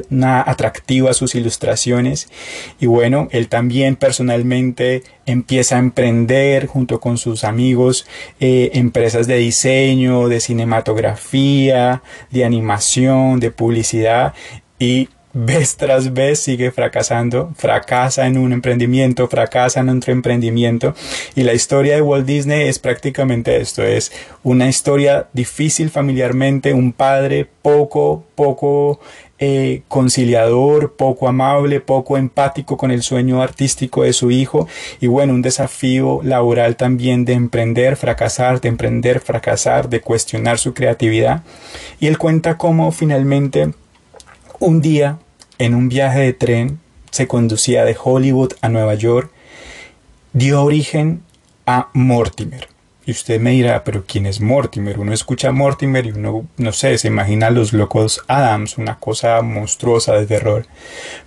nada 0.10 0.44
atractivo 0.46 1.10
a 1.10 1.13
sus 1.13 1.36
ilustraciones 1.36 2.29
y 2.79 2.86
bueno, 2.86 3.27
él 3.32 3.48
también 3.48 3.96
personalmente 3.96 5.03
empieza 5.31 5.75
a 5.75 5.79
emprender 5.79 6.67
junto 6.67 7.00
con 7.00 7.17
sus 7.17 7.43
amigos 7.43 8.07
eh, 8.39 8.71
empresas 8.74 9.27
de 9.27 9.38
diseño, 9.38 10.27
de 10.27 10.39
cinematografía, 10.39 12.01
de 12.31 12.45
animación, 12.45 13.39
de 13.39 13.51
publicidad 13.51 14.33
y 14.79 15.09
vez 15.33 15.77
tras 15.77 16.13
vez 16.13 16.39
sigue 16.39 16.71
fracasando, 16.71 17.53
fracasa 17.55 18.25
en 18.25 18.38
un 18.38 18.51
emprendimiento, 18.51 19.27
fracasa 19.27 19.79
en 19.79 19.89
otro 19.89 20.12
emprendimiento. 20.12 20.95
Y 21.36 21.43
la 21.43 21.53
historia 21.53 21.95
de 21.95 22.01
Walt 22.01 22.25
Disney 22.25 22.67
es 22.67 22.79
prácticamente 22.79 23.57
esto, 23.57 23.83
es 23.83 24.12
una 24.43 24.67
historia 24.67 25.27
difícil 25.33 25.89
familiarmente, 25.89 26.74
un 26.74 26.93
padre 26.93 27.48
poco, 27.62 28.25
poco 28.36 29.00
eh, 29.39 29.84
conciliador, 29.88 30.96
poco 30.96 31.27
amable, 31.27 31.79
poco 31.79 32.17
empático 32.17 32.75
con 32.75 32.91
el 32.91 33.03
sueño 33.03 33.41
artístico 33.41 34.03
de 34.03 34.12
su 34.12 34.31
hijo 34.31 34.67
y 35.00 35.08
bueno, 35.08 35.34
un 35.34 35.41
desafío 35.41 36.19
laboral 36.24 36.75
también 36.75 37.24
de 37.24 37.34
emprender, 37.34 37.96
fracasar, 37.96 38.60
de 38.60 38.67
emprender, 38.67 39.22
fracasar, 39.22 39.89
de 39.89 40.01
cuestionar 40.01 40.60
su 40.60 40.74
creatividad. 40.74 41.43
Y 42.00 42.08
él 42.08 42.17
cuenta 42.17 42.58
cómo 42.58 42.91
finalmente 42.91 43.74
un 44.60 44.81
día 44.81 45.19
en 45.58 45.74
un 45.74 45.88
viaje 45.88 46.19
de 46.19 46.34
tren 46.34 46.79
se 47.12 47.27
conducía 47.27 47.86
de 47.86 47.96
Hollywood 48.01 48.53
a 48.62 48.69
Nueva 48.69 48.96
York, 48.96 49.31
dio 50.34 50.63
origen 50.63 51.24
a 51.65 51.89
Mortimer. 51.93 52.67
Y 53.10 53.12
usted 53.12 53.42
me 53.42 53.50
dirá, 53.50 53.84
pero 53.84 54.04
¿quién 54.06 54.28
es 54.28 54.39
Mortimer? 54.39 55.00
Uno 55.00 55.13
escucha 55.13 55.50
a 55.50 55.51
Mortimer 55.51 56.06
y 56.06 56.12
uno, 56.12 56.46
no 56.58 56.72
sé, 56.72 56.96
se 57.00 57.08
imagina 57.08 57.48
a 57.48 57.50
los 57.50 57.74
locos 57.74 58.22
Adams, 58.28 58.78
una 58.78 59.00
cosa 59.00 59.42
monstruosa 59.42 60.13
de 60.13 60.28
terror. 60.28 60.68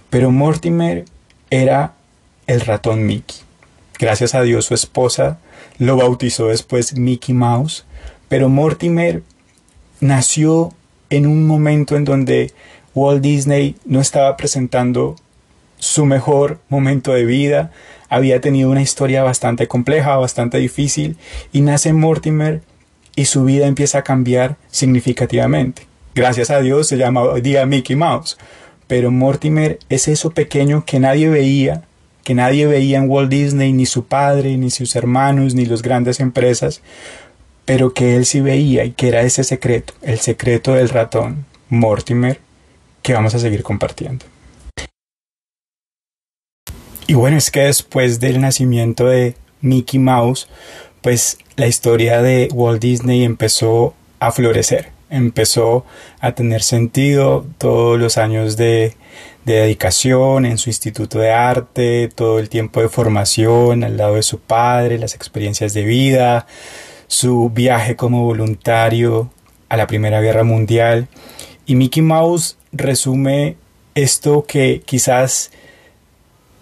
Pero 0.09 0.31
Mortimer 0.31 1.07
era 1.51 1.95
el 2.47 2.61
ratón 2.61 3.05
Mickey. 3.05 3.39
Gracias 3.99 4.37
a 4.37 4.43
Dios 4.43 4.67
su 4.67 4.75
esposa 4.75 5.41
lo 5.79 5.97
bautizó 5.97 6.47
después 6.47 6.97
Mickey 6.97 7.35
Mouse. 7.35 7.85
Pero 8.29 8.49
Mortimer 8.49 9.25
nació 9.99 10.73
en 11.11 11.27
un 11.27 11.49
momento 11.49 11.97
en 11.97 12.05
donde 12.05 12.53
Walt 12.95 13.23
Disney 13.23 13.75
no 13.85 14.01
estaba 14.01 14.37
presentando 14.37 15.17
su 15.81 16.07
mejor 16.07 16.61
momento 16.69 17.13
de 17.13 17.25
vida, 17.25 17.73
había 18.13 18.43
tenido 18.43 18.69
una 18.71 18.83
historia 18.83 19.23
bastante 19.23 19.69
compleja, 19.69 20.19
bastante 20.19 20.59
difícil, 20.59 21.17
y 21.51 21.63
nace 21.63 21.95
Mortimer 21.95 22.61
y 23.17 23.25
su 23.25 23.45
vida 23.45 23.67
empieza 23.67 23.99
a 23.99 24.05
cambiar 24.05 24.57
significativamente. 24.71 25.87
Gracias 26.15 26.51
a 26.51 26.61
Dios 26.61 26.87
se 26.89 26.99
llama 26.99 27.23
hoy 27.23 27.41
día 27.41 27.65
Mickey 27.65 27.97
Mouse, 27.97 28.37
pero 28.87 29.11
Mortimer 29.11 29.79
es 29.89 30.09
eso 30.09 30.29
pequeño 30.31 30.85
que 30.85 31.01
nadie 31.01 31.31
veía, 31.31 31.85
que 32.23 32.35
nadie 32.35 32.67
veía 32.67 32.99
en 32.99 33.09
Walt 33.09 33.31
Disney, 33.31 33.73
ni 33.73 33.87
su 33.87 34.05
padre, 34.05 34.59
ni 34.59 34.71
sus 34.71 34.95
hermanos, 34.95 35.55
ni 35.55 35.65
las 35.65 35.81
grandes 35.81 36.21
empresas, 36.21 36.83
pero 37.65 37.95
que 37.95 38.15
él 38.15 38.27
sí 38.27 38.43
veía 38.43 38.85
y 38.85 38.91
que 38.91 39.09
era 39.09 39.23
ese 39.23 39.43
secreto, 39.43 39.95
el 40.03 40.19
secreto 40.19 40.75
del 40.75 40.91
ratón, 40.91 41.47
Mortimer, 41.71 42.41
que 43.01 43.15
vamos 43.15 43.35
a 43.35 43.39
seguir 43.39 43.63
compartiendo. 43.63 44.27
Y 47.07 47.15
bueno, 47.15 47.37
es 47.37 47.51
que 47.51 47.61
después 47.61 48.21
del 48.21 48.41
nacimiento 48.41 49.07
de 49.07 49.35
Mickey 49.61 49.99
Mouse, 49.99 50.49
pues 51.01 51.39
la 51.57 51.67
historia 51.67 52.23
de 52.23 52.49
Walt 52.53 52.81
Disney 52.81 53.25
empezó 53.25 53.95
a 54.21 54.31
florecer, 54.31 54.91
empezó 55.11 55.85
a 56.21 56.33
tener 56.33 56.63
sentido 56.63 57.45
todos 57.59 57.99
los 57.99 58.19
años 58.19 58.57
de, 58.57 58.97
dedicación 59.45 60.47
en 60.47 60.59
su 60.59 60.71
instituto 60.71 61.19
de 61.19 61.33
arte, 61.33 62.09
todo 62.15 62.39
el 62.39 62.49
tiempo 62.49 62.81
de 62.81 62.89
formación 62.89 63.83
al 63.83 63.97
lado 63.97 64.15
de 64.15 64.23
su 64.23 64.39
padre, 64.39 64.99
las 64.99 65.15
experiencias 65.15 65.75
de 65.75 65.83
vida, 65.83 66.47
su 67.09 67.51
viaje 67.51 67.97
como 67.97 68.25
voluntario 68.25 69.31
a 69.69 69.77
la 69.77 69.87
Primera 69.87 70.21
Guerra 70.21 70.45
Mundial. 70.45 71.09
Y 71.67 71.75
Mickey 71.75 72.03
Mouse 72.03 72.57
resume 72.73 73.57
esto 73.95 74.45
que 74.47 74.83
quizás 74.85 75.51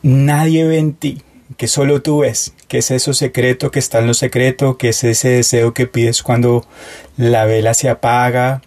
nadie 0.03 0.65
ve 0.65 0.79
en 0.79 0.95
ti, 0.95 1.23
que 1.57 1.69
solo 1.69 2.03
tú 2.03 2.21
ves, 2.21 2.55
¿Qué 2.71 2.79
es 2.79 2.93
eso 2.93 3.15
secreto 3.15 3.73
que 3.73 3.81
está 3.81 3.99
en 3.99 4.07
lo 4.07 4.15
secreto? 4.15 4.79
¿Qué 4.79 4.91
es 4.91 5.03
ese 5.03 5.31
deseo 5.31 5.75
que 5.75 5.89
pides 5.89 6.23
cuando 6.23 6.65
la 7.17 7.45
vela 7.45 7.75
se 7.75 7.89
apaga? 7.89 8.63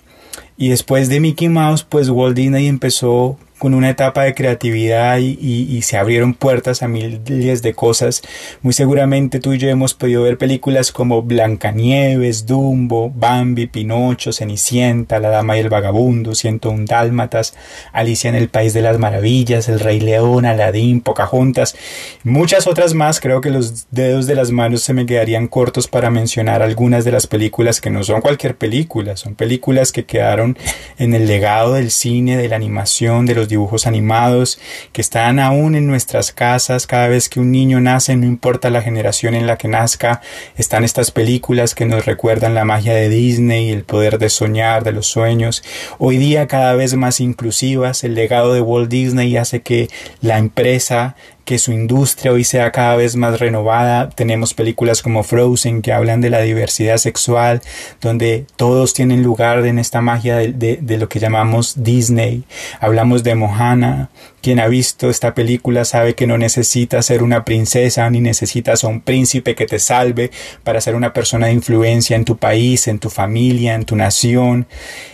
Y 0.57 0.67
después 0.67 1.07
de 1.07 1.21
Mickey 1.21 1.47
Mouse, 1.47 1.85
pues 1.85 2.09
Walt 2.09 2.35
Disney 2.35 2.67
empezó 2.67 3.39
con 3.63 3.74
una 3.74 3.91
etapa 3.91 4.24
de 4.24 4.34
creatividad 4.34 5.20
y, 5.20 5.82
se 5.84 5.96
abrieron 5.96 6.34
puertas 6.34 6.84
a 6.84 6.89
miles 6.89 7.62
de 7.62 7.74
cosas. 7.74 8.22
Muy 8.62 8.74
seguramente 8.74 9.39
tú 9.39 9.53
y 9.53 9.58
yo 9.58 9.70
hemos 9.70 9.93
podido 9.93 10.24
ver 10.24 10.38
películas 10.38 10.91
como 10.91 11.22
Blancanieves, 11.22 12.46
Dumbo, 12.46 13.10
Bambi, 13.10 13.67
Pinocho, 13.67 14.34
Cenicienta, 14.34 15.22
La 15.22 15.29
Dama 15.29 15.55
y 15.55 15.62
el 15.62 15.70
Vagabundo, 15.70 16.34
un 16.65 16.84
Dálmatas, 16.84 17.53
Alicia 17.93 18.29
en 18.29 18.36
el 18.36 18.50
País 18.50 18.74
de 18.74 18.82
las 18.82 19.00
Maravillas, 19.00 19.70
El 19.70 19.79
Rey 19.79 20.01
León, 20.01 20.46
Aladín, 20.46 21.00
Pocahontas, 21.00 21.77
muchas 22.25 22.67
otras 22.67 22.93
más. 22.93 23.22
Creo 23.22 23.39
que 23.39 23.50
los 23.50 23.88
dedos 23.91 24.27
de 24.27 24.36
las 24.36 24.51
manos 24.51 24.82
se 24.82 24.93
me 24.93 25.05
quedarían 25.05 25.48
cortos 25.48 25.88
para 25.88 26.10
mencionar 26.10 26.62
algunas 26.62 27.05
de 27.05 27.13
las 27.13 27.27
películas 27.27 27.79
que 27.79 27.91
no 27.91 28.03
son 28.03 28.20
cualquier 28.20 28.58
película, 28.58 29.15
son 29.15 29.36
películas 29.36 29.93
que 29.93 30.03
quedaron 30.03 30.58
en 30.98 31.13
el 31.13 31.27
legado 31.27 31.75
del 31.75 31.91
cine, 31.91 32.36
de 32.36 32.50
la 32.50 32.58
animación, 32.58 33.25
de 33.25 33.36
los 33.36 33.48
dibujos 33.53 33.88
animados 33.88 34.60
que 34.91 35.01
están 35.01 35.39
aún 35.39 35.75
en 35.75 35.88
nuestras 35.88 36.31
casas. 36.31 36.88
Cada 36.88 37.07
vez 37.07 37.29
que 37.29 37.39
un 37.39 37.51
niño 37.51 37.79
nace, 37.79 38.15
no 38.15 38.25
importa 38.25 38.69
la 38.69 38.81
generación 38.81 39.36
en 39.36 39.48
la 39.48 39.57
que 39.57 39.67
nazca, 39.67 40.22
están 40.57 40.83
estas 40.83 41.12
películas 41.12 41.75
que 41.75 41.86
nos 41.86 42.05
recuerdan 42.05 42.55
la 42.55 42.65
magia 42.65 42.93
de 42.93 43.10
Disney, 43.10 43.72
el 43.72 43.83
poder 43.83 44.17
de 44.17 44.29
soñar, 44.29 44.83
de 44.83 44.91
los 44.91 45.07
sueños, 45.07 45.63
hoy 46.00 46.17
día 46.17 46.48
cada 46.48 46.74
vez 46.74 46.95
más 46.95 47.19
inclusivas, 47.19 48.03
el 48.03 48.15
legado 48.15 48.53
de 48.53 48.62
Walt 48.62 48.89
Disney 48.89 49.38
hace 49.38 49.62
que 49.62 49.88
la 50.22 50.38
empresa 50.38 51.15
que 51.45 51.59
su 51.59 51.71
industria 51.71 52.31
hoy 52.31 52.43
sea 52.43 52.71
cada 52.71 52.95
vez 52.95 53.15
más 53.15 53.39
renovada. 53.39 54.09
Tenemos 54.09 54.53
películas 54.53 55.01
como 55.01 55.23
Frozen 55.23 55.81
que 55.81 55.93
hablan 55.93 56.21
de 56.21 56.29
la 56.29 56.41
diversidad 56.41 56.97
sexual, 56.97 57.62
donde 58.01 58.45
todos 58.55 58.93
tienen 58.93 59.23
lugar 59.23 59.65
en 59.65 59.79
esta 59.79 60.01
magia 60.01 60.38
de, 60.38 60.77
de, 60.81 60.97
lo 60.97 61.09
que 61.09 61.19
llamamos 61.19 61.83
Disney. 61.83 62.43
Hablamos 62.79 63.23
de 63.23 63.35
Mohana. 63.35 64.09
Quien 64.43 64.59
ha 64.59 64.67
visto 64.67 65.09
esta 65.09 65.33
película 65.33 65.85
sabe 65.85 66.15
que 66.15 66.27
no 66.27 66.38
necesitas 66.38 67.05
ser 67.05 67.23
una 67.23 67.45
princesa 67.45 68.09
ni 68.09 68.19
necesitas 68.19 68.83
a 68.83 68.89
un 68.89 69.00
príncipe 69.00 69.55
que 69.55 69.67
te 69.67 69.79
salve 69.79 70.31
para 70.65 70.81
ser 70.81 70.95
una 70.95 71.13
persona 71.13 71.47
de 71.47 71.53
influencia 71.53 72.17
en 72.17 72.25
tu 72.25 72.35
país, 72.35 72.89
en 72.89 73.00
tu 73.00 73.09
familia, 73.09 73.73
en 73.73 73.85
tu 73.85 73.95
nación. 73.95 74.67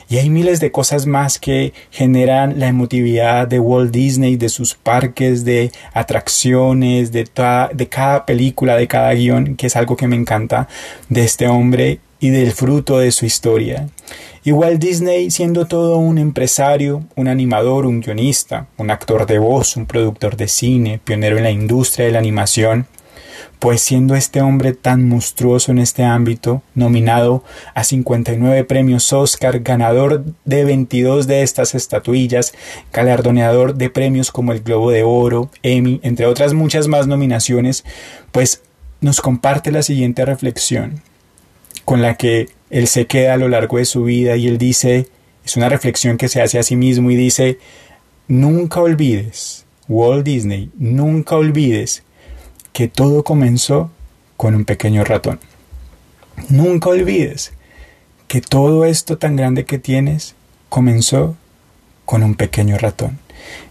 Y 0.09 0.17
hay 0.17 0.31
miles 0.31 0.59
de 0.59 0.71
cosas 0.71 1.05
más 1.05 1.37
que 1.37 1.73
generan 1.91 2.59
la 2.59 2.69
emotividad 2.69 3.47
de 3.47 3.59
Walt 3.59 3.91
Disney, 3.91 4.35
de 4.35 4.49
sus 4.49 4.73
parques, 4.73 5.45
de 5.45 5.71
atracciones, 5.93 7.11
de, 7.11 7.29
de 7.73 7.87
cada 7.87 8.25
película, 8.25 8.77
de 8.77 8.87
cada 8.87 9.13
guion, 9.13 9.57
que 9.57 9.67
es 9.67 9.75
algo 9.75 9.95
que 9.95 10.07
me 10.07 10.15
encanta 10.15 10.67
de 11.07 11.23
este 11.23 11.47
hombre 11.47 11.99
y 12.19 12.29
del 12.29 12.51
fruto 12.51 12.97
de 12.97 13.11
su 13.11 13.27
historia. 13.27 13.89
Y 14.43 14.51
Walt 14.51 14.79
Disney 14.79 15.31
siendo 15.31 15.65
todo 15.65 15.97
un 15.97 16.17
empresario, 16.17 17.03
un 17.15 17.27
animador, 17.27 17.85
un 17.85 17.99
guionista, 17.99 18.67
un 18.77 18.91
actor 18.91 19.25
de 19.25 19.39
voz, 19.39 19.75
un 19.75 19.85
productor 19.85 20.37
de 20.37 20.47
cine, 20.47 20.99
pionero 21.03 21.37
en 21.37 21.43
la 21.43 21.51
industria 21.51 22.05
de 22.05 22.11
la 22.13 22.19
animación, 22.19 22.87
pues 23.59 23.81
siendo 23.81 24.15
este 24.15 24.41
hombre 24.41 24.73
tan 24.73 25.07
monstruoso 25.07 25.71
en 25.71 25.79
este 25.79 26.03
ámbito, 26.03 26.61
nominado 26.75 27.43
a 27.73 27.83
59 27.83 28.63
premios 28.63 29.11
Oscar, 29.11 29.59
ganador 29.59 30.23
de 30.45 30.63
22 30.63 31.27
de 31.27 31.43
estas 31.43 31.75
estatuillas, 31.75 32.53
galardoneador 32.93 33.75
de 33.75 33.89
premios 33.89 34.31
como 34.31 34.53
el 34.53 34.61
Globo 34.61 34.91
de 34.91 35.03
Oro, 35.03 35.51
Emmy, 35.61 35.99
entre 36.03 36.25
otras 36.25 36.53
muchas 36.53 36.87
más 36.87 37.07
nominaciones, 37.07 37.83
pues 38.31 38.61
nos 39.01 39.19
comparte 39.19 39.71
la 39.71 39.83
siguiente 39.83 40.25
reflexión 40.25 41.01
con 41.83 42.01
la 42.01 42.15
que 42.15 42.49
él 42.69 42.87
se 42.87 43.07
queda 43.07 43.33
a 43.33 43.37
lo 43.37 43.49
largo 43.49 43.77
de 43.77 43.85
su 43.85 44.03
vida 44.03 44.35
y 44.35 44.47
él 44.47 44.57
dice, 44.57 45.07
es 45.45 45.57
una 45.57 45.69
reflexión 45.69 46.17
que 46.17 46.29
se 46.29 46.41
hace 46.41 46.59
a 46.59 46.63
sí 46.63 46.75
mismo 46.75 47.11
y 47.11 47.15
dice, 47.15 47.57
nunca 48.27 48.81
olvides, 48.81 49.65
Walt 49.87 50.25
Disney, 50.25 50.69
nunca 50.77 51.35
olvides 51.35 52.03
que 52.73 52.87
todo 52.87 53.23
comenzó 53.23 53.89
con 54.37 54.55
un 54.55 54.65
pequeño 54.65 55.03
ratón. 55.03 55.39
Nunca 56.49 56.89
olvides 56.89 57.51
que 58.27 58.41
todo 58.41 58.85
esto 58.85 59.17
tan 59.17 59.35
grande 59.35 59.65
que 59.65 59.79
tienes 59.79 60.35
comenzó 60.69 61.35
con 62.05 62.23
un 62.23 62.35
pequeño 62.35 62.77
ratón. 62.77 63.19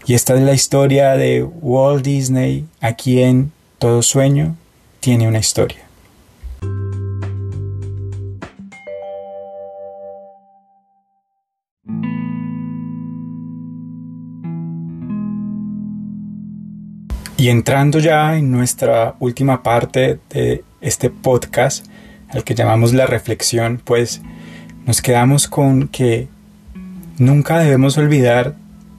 Y 0.05 0.13
esta 0.13 0.35
es 0.35 0.41
la 0.41 0.53
historia 0.53 1.15
de 1.15 1.43
Walt 1.43 2.03
Disney, 2.03 2.65
a 2.81 2.93
quien 2.93 3.51
todo 3.79 4.01
sueño 4.01 4.55
tiene 4.99 5.27
una 5.27 5.39
historia. 5.39 5.88
Y 17.39 17.47
entrando 17.47 17.99
ya 17.99 18.37
en 18.37 18.51
nuestra 18.51 19.15
última 19.21 19.63
parte 19.63 20.19
de 20.29 20.61
este 20.81 21.09
podcast, 21.09 21.85
al 22.27 22.43
que 22.43 22.53
llamamos 22.53 22.91
la 22.91 23.05
reflexión, 23.05 23.81
pues 23.81 24.21
nos 24.85 25.01
quedamos 25.01 25.47
con 25.47 25.87
que 25.87 26.27
nunca 27.17 27.59
debemos 27.59 27.97
olvidar 27.97 28.55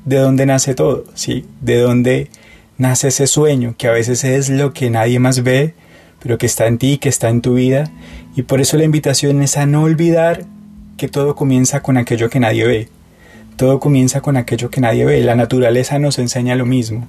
de 0.07 0.17
dónde 0.17 0.47
nace 0.47 0.75
todo, 0.75 1.05
¿sí? 1.13 1.45
De 1.61 1.81
dónde 1.81 2.31
nace 2.79 3.09
ese 3.09 3.27
sueño, 3.27 3.75
que 3.77 3.89
a 3.89 3.93
veces 3.93 4.25
es 4.25 4.49
lo 4.49 4.73
que 4.73 4.89
nadie 4.89 5.19
más 5.19 5.43
ve, 5.43 5.75
pero 6.23 6.39
que 6.39 6.47
está 6.47 6.67
en 6.67 6.79
ti, 6.79 6.97
que 6.97 7.11
está 7.11 7.29
en 7.29 7.43
tu 7.43 7.53
vida. 7.53 7.91
Y 8.35 8.41
por 8.41 8.63
eso 8.63 8.79
la 8.79 8.85
invitación 8.85 9.43
es 9.43 9.59
a 9.59 9.67
no 9.67 9.83
olvidar 9.83 10.47
que 10.97 11.09
todo 11.09 11.35
comienza 11.35 11.83
con 11.83 11.99
aquello 11.99 12.31
que 12.31 12.41
nadie 12.41 12.67
ve. 12.67 12.89
Todo 13.57 13.81
comienza 13.81 14.23
con 14.23 14.39
aquello 14.39 14.71
que 14.71 14.81
nadie 14.81 15.05
ve. 15.05 15.21
La 15.25 15.35
naturaleza 15.35 15.99
nos 15.99 16.19
enseña 16.19 16.57
lo 16.57 16.65
mismo. 16.65 17.07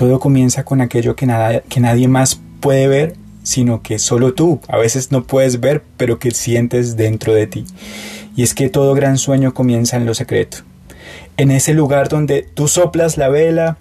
Todo 0.00 0.18
comienza 0.18 0.64
con 0.64 0.80
aquello 0.80 1.14
que, 1.14 1.26
nada, 1.26 1.60
que 1.60 1.78
nadie 1.78 2.08
más 2.08 2.40
puede 2.60 2.88
ver, 2.88 3.16
sino 3.42 3.82
que 3.82 3.98
solo 3.98 4.32
tú 4.32 4.58
a 4.66 4.78
veces 4.78 5.12
no 5.12 5.24
puedes 5.24 5.60
ver, 5.60 5.82
pero 5.98 6.18
que 6.18 6.30
sientes 6.30 6.96
dentro 6.96 7.34
de 7.34 7.46
ti. 7.46 7.66
Y 8.34 8.42
es 8.42 8.54
que 8.54 8.70
todo 8.70 8.94
gran 8.94 9.18
sueño 9.18 9.52
comienza 9.52 9.98
en 9.98 10.06
lo 10.06 10.14
secreto. 10.14 10.56
En 11.36 11.50
ese 11.50 11.74
lugar 11.74 12.08
donde 12.08 12.48
tú 12.54 12.66
soplas 12.66 13.18
la 13.18 13.28
vela, 13.28 13.76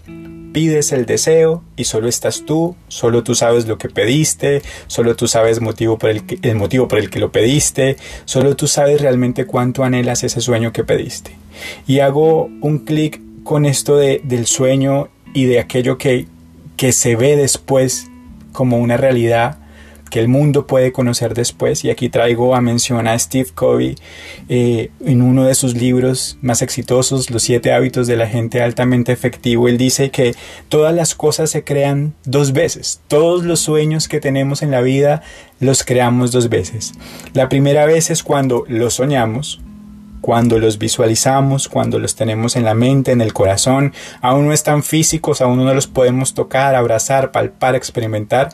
pides 0.52 0.92
el 0.92 1.06
deseo 1.06 1.64
y 1.78 1.86
solo 1.86 2.10
estás 2.10 2.44
tú, 2.46 2.76
solo 2.90 3.24
tú 3.24 3.34
sabes 3.34 3.66
lo 3.66 3.78
que 3.78 3.88
pediste, 3.88 4.62
solo 4.88 5.16
tú 5.16 5.26
sabes 5.26 5.62
motivo 5.62 5.98
por 5.98 6.10
el, 6.10 6.24
el 6.42 6.56
motivo 6.56 6.90
por 6.90 7.00
el 7.00 7.10
que 7.10 7.20
lo 7.20 7.32
pediste, 7.32 7.96
solo 8.26 8.58
tú 8.58 8.68
sabes 8.68 9.00
realmente 9.00 9.46
cuánto 9.46 9.86
anhelas 9.86 10.26
ese 10.26 10.42
sueño 10.42 10.74
que 10.74 10.84
pediste. 10.84 11.32
Y 11.88 12.00
hago 12.00 12.50
un 12.60 12.80
clic 12.80 13.22
con 13.46 13.66
esto 13.66 13.96
de, 13.96 14.22
del 14.26 14.48
sueño 14.48 15.08
y 15.34 15.46
de 15.46 15.60
aquello 15.60 15.98
que, 15.98 16.28
que 16.78 16.92
se 16.92 17.16
ve 17.16 17.36
después 17.36 18.10
como 18.52 18.78
una 18.78 18.98
realidad 18.98 19.58
que 20.10 20.20
el 20.20 20.28
mundo 20.28 20.68
puede 20.68 20.92
conocer 20.92 21.34
después. 21.34 21.86
Y 21.86 21.90
aquí 21.90 22.10
traigo 22.10 22.56
a 22.56 22.62
mención 22.62 23.08
a 23.08 23.18
Steve 23.18 23.50
Covey 23.54 23.96
eh, 24.50 24.92
en 25.06 25.22
uno 25.22 25.46
de 25.46 25.56
sus 25.56 25.76
libros 25.76 26.38
más 26.42 26.62
exitosos, 26.62 27.30
Los 27.30 27.44
siete 27.44 27.72
hábitos 27.72 28.08
de 28.08 28.18
la 28.18 28.28
gente 28.28 28.62
altamente 28.62 29.12
efectivo. 29.12 29.68
Él 29.68 29.78
dice 29.78 30.10
que 30.10 30.36
todas 30.68 30.94
las 30.94 31.16
cosas 31.16 31.50
se 31.52 31.64
crean 31.64 32.14
dos 32.26 32.52
veces. 32.52 33.02
Todos 33.08 33.44
los 33.44 33.60
sueños 33.60 34.08
que 34.08 34.20
tenemos 34.20 34.62
en 34.62 34.72
la 34.72 34.82
vida 34.82 35.22
los 35.60 35.84
creamos 35.84 36.32
dos 36.32 36.50
veces. 36.50 36.94
La 37.34 37.50
primera 37.50 37.86
vez 37.86 38.10
es 38.10 38.24
cuando 38.24 38.66
los 38.68 38.96
soñamos, 38.96 39.62
cuando 40.22 40.60
los 40.60 40.78
visualizamos, 40.78 41.70
cuando 41.70 42.00
los 42.00 42.16
tenemos 42.16 42.56
en 42.56 42.66
la 42.66 42.74
mente, 42.74 43.12
en 43.12 43.22
el 43.22 43.34
corazón, 43.34 43.94
aún 44.22 44.48
no 44.48 44.54
están 44.54 44.84
físicos, 44.84 45.42
aún 45.42 45.64
no 45.64 45.74
los 45.74 45.88
podemos 45.88 46.34
tocar, 46.34 46.76
abrazar, 46.76 47.32
palpar, 47.32 47.76
experimentar, 47.76 48.50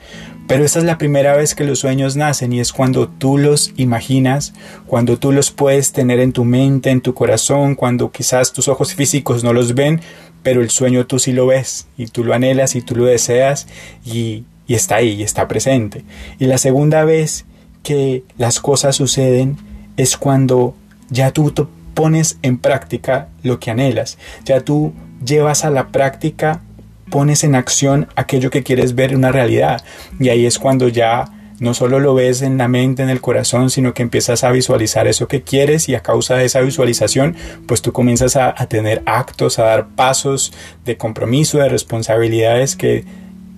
pero 0.47 0.63
esa 0.63 0.79
es 0.79 0.85
la 0.85 0.97
primera 0.97 1.35
vez 1.35 1.55
que 1.55 1.63
los 1.63 1.79
sueños 1.79 2.15
nacen 2.15 2.53
y 2.53 2.59
es 2.59 2.71
cuando 2.71 3.07
tú 3.07 3.37
los 3.37 3.73
imaginas, 3.77 4.53
cuando 4.85 5.17
tú 5.17 5.31
los 5.31 5.51
puedes 5.51 5.91
tener 5.91 6.19
en 6.19 6.33
tu 6.33 6.45
mente, 6.45 6.91
en 6.91 7.01
tu 7.01 7.15
corazón, 7.15 7.75
cuando 7.75 8.11
quizás 8.11 8.53
tus 8.53 8.67
ojos 8.67 8.93
físicos 8.93 9.43
no 9.43 9.53
los 9.53 9.73
ven, 9.73 10.01
pero 10.43 10.61
el 10.61 10.69
sueño 10.69 11.07
tú 11.07 11.17
sí 11.17 11.31
lo 11.31 11.47
ves 11.47 11.87
y 11.97 12.05
tú 12.07 12.23
lo 12.23 12.35
anhelas 12.35 12.75
y 12.75 12.81
tú 12.81 12.95
lo 12.95 13.05
deseas 13.05 13.67
y, 14.05 14.43
y 14.67 14.75
está 14.75 14.97
ahí 14.97 15.13
y 15.13 15.23
está 15.23 15.47
presente. 15.47 16.03
Y 16.37 16.45
la 16.45 16.59
segunda 16.59 17.03
vez 17.05 17.45
que 17.81 18.23
las 18.37 18.59
cosas 18.59 18.95
suceden 18.95 19.57
es 19.97 20.17
cuando 20.17 20.75
ya 21.09 21.31
tú 21.31 21.53
pones 21.93 22.37
en 22.41 22.57
práctica 22.57 23.29
lo 23.43 23.59
que 23.59 23.71
anhelas, 23.71 24.17
ya 24.43 24.61
tú 24.61 24.93
llevas 25.25 25.65
a 25.65 25.69
la 25.69 25.87
práctica, 25.87 26.61
pones 27.09 27.43
en 27.43 27.55
acción 27.55 28.07
aquello 28.15 28.49
que 28.49 28.63
quieres 28.63 28.95
ver 28.95 29.11
en 29.11 29.17
una 29.17 29.31
realidad. 29.31 29.83
Y 30.19 30.29
ahí 30.29 30.45
es 30.45 30.59
cuando 30.59 30.87
ya 30.87 31.25
no 31.59 31.73
solo 31.73 31.99
lo 31.99 32.13
ves 32.13 32.41
en 32.41 32.57
la 32.57 32.67
mente, 32.67 33.03
en 33.03 33.09
el 33.09 33.21
corazón, 33.21 33.69
sino 33.69 33.93
que 33.93 34.03
empiezas 34.03 34.43
a 34.43 34.51
visualizar 34.51 35.07
eso 35.07 35.27
que 35.27 35.41
quieres 35.41 35.87
y 35.87 35.95
a 35.95 36.01
causa 36.01 36.35
de 36.35 36.45
esa 36.45 36.61
visualización, 36.61 37.35
pues 37.65 37.81
tú 37.81 37.93
comienzas 37.93 38.35
a, 38.35 38.53
tener 38.67 39.01
actos, 39.05 39.59
a 39.59 39.63
dar 39.63 39.87
pasos 39.95 40.51
de 40.83 40.97
compromiso, 40.97 41.59
de 41.59 41.69
responsabilidades 41.69 42.75
que 42.75 43.05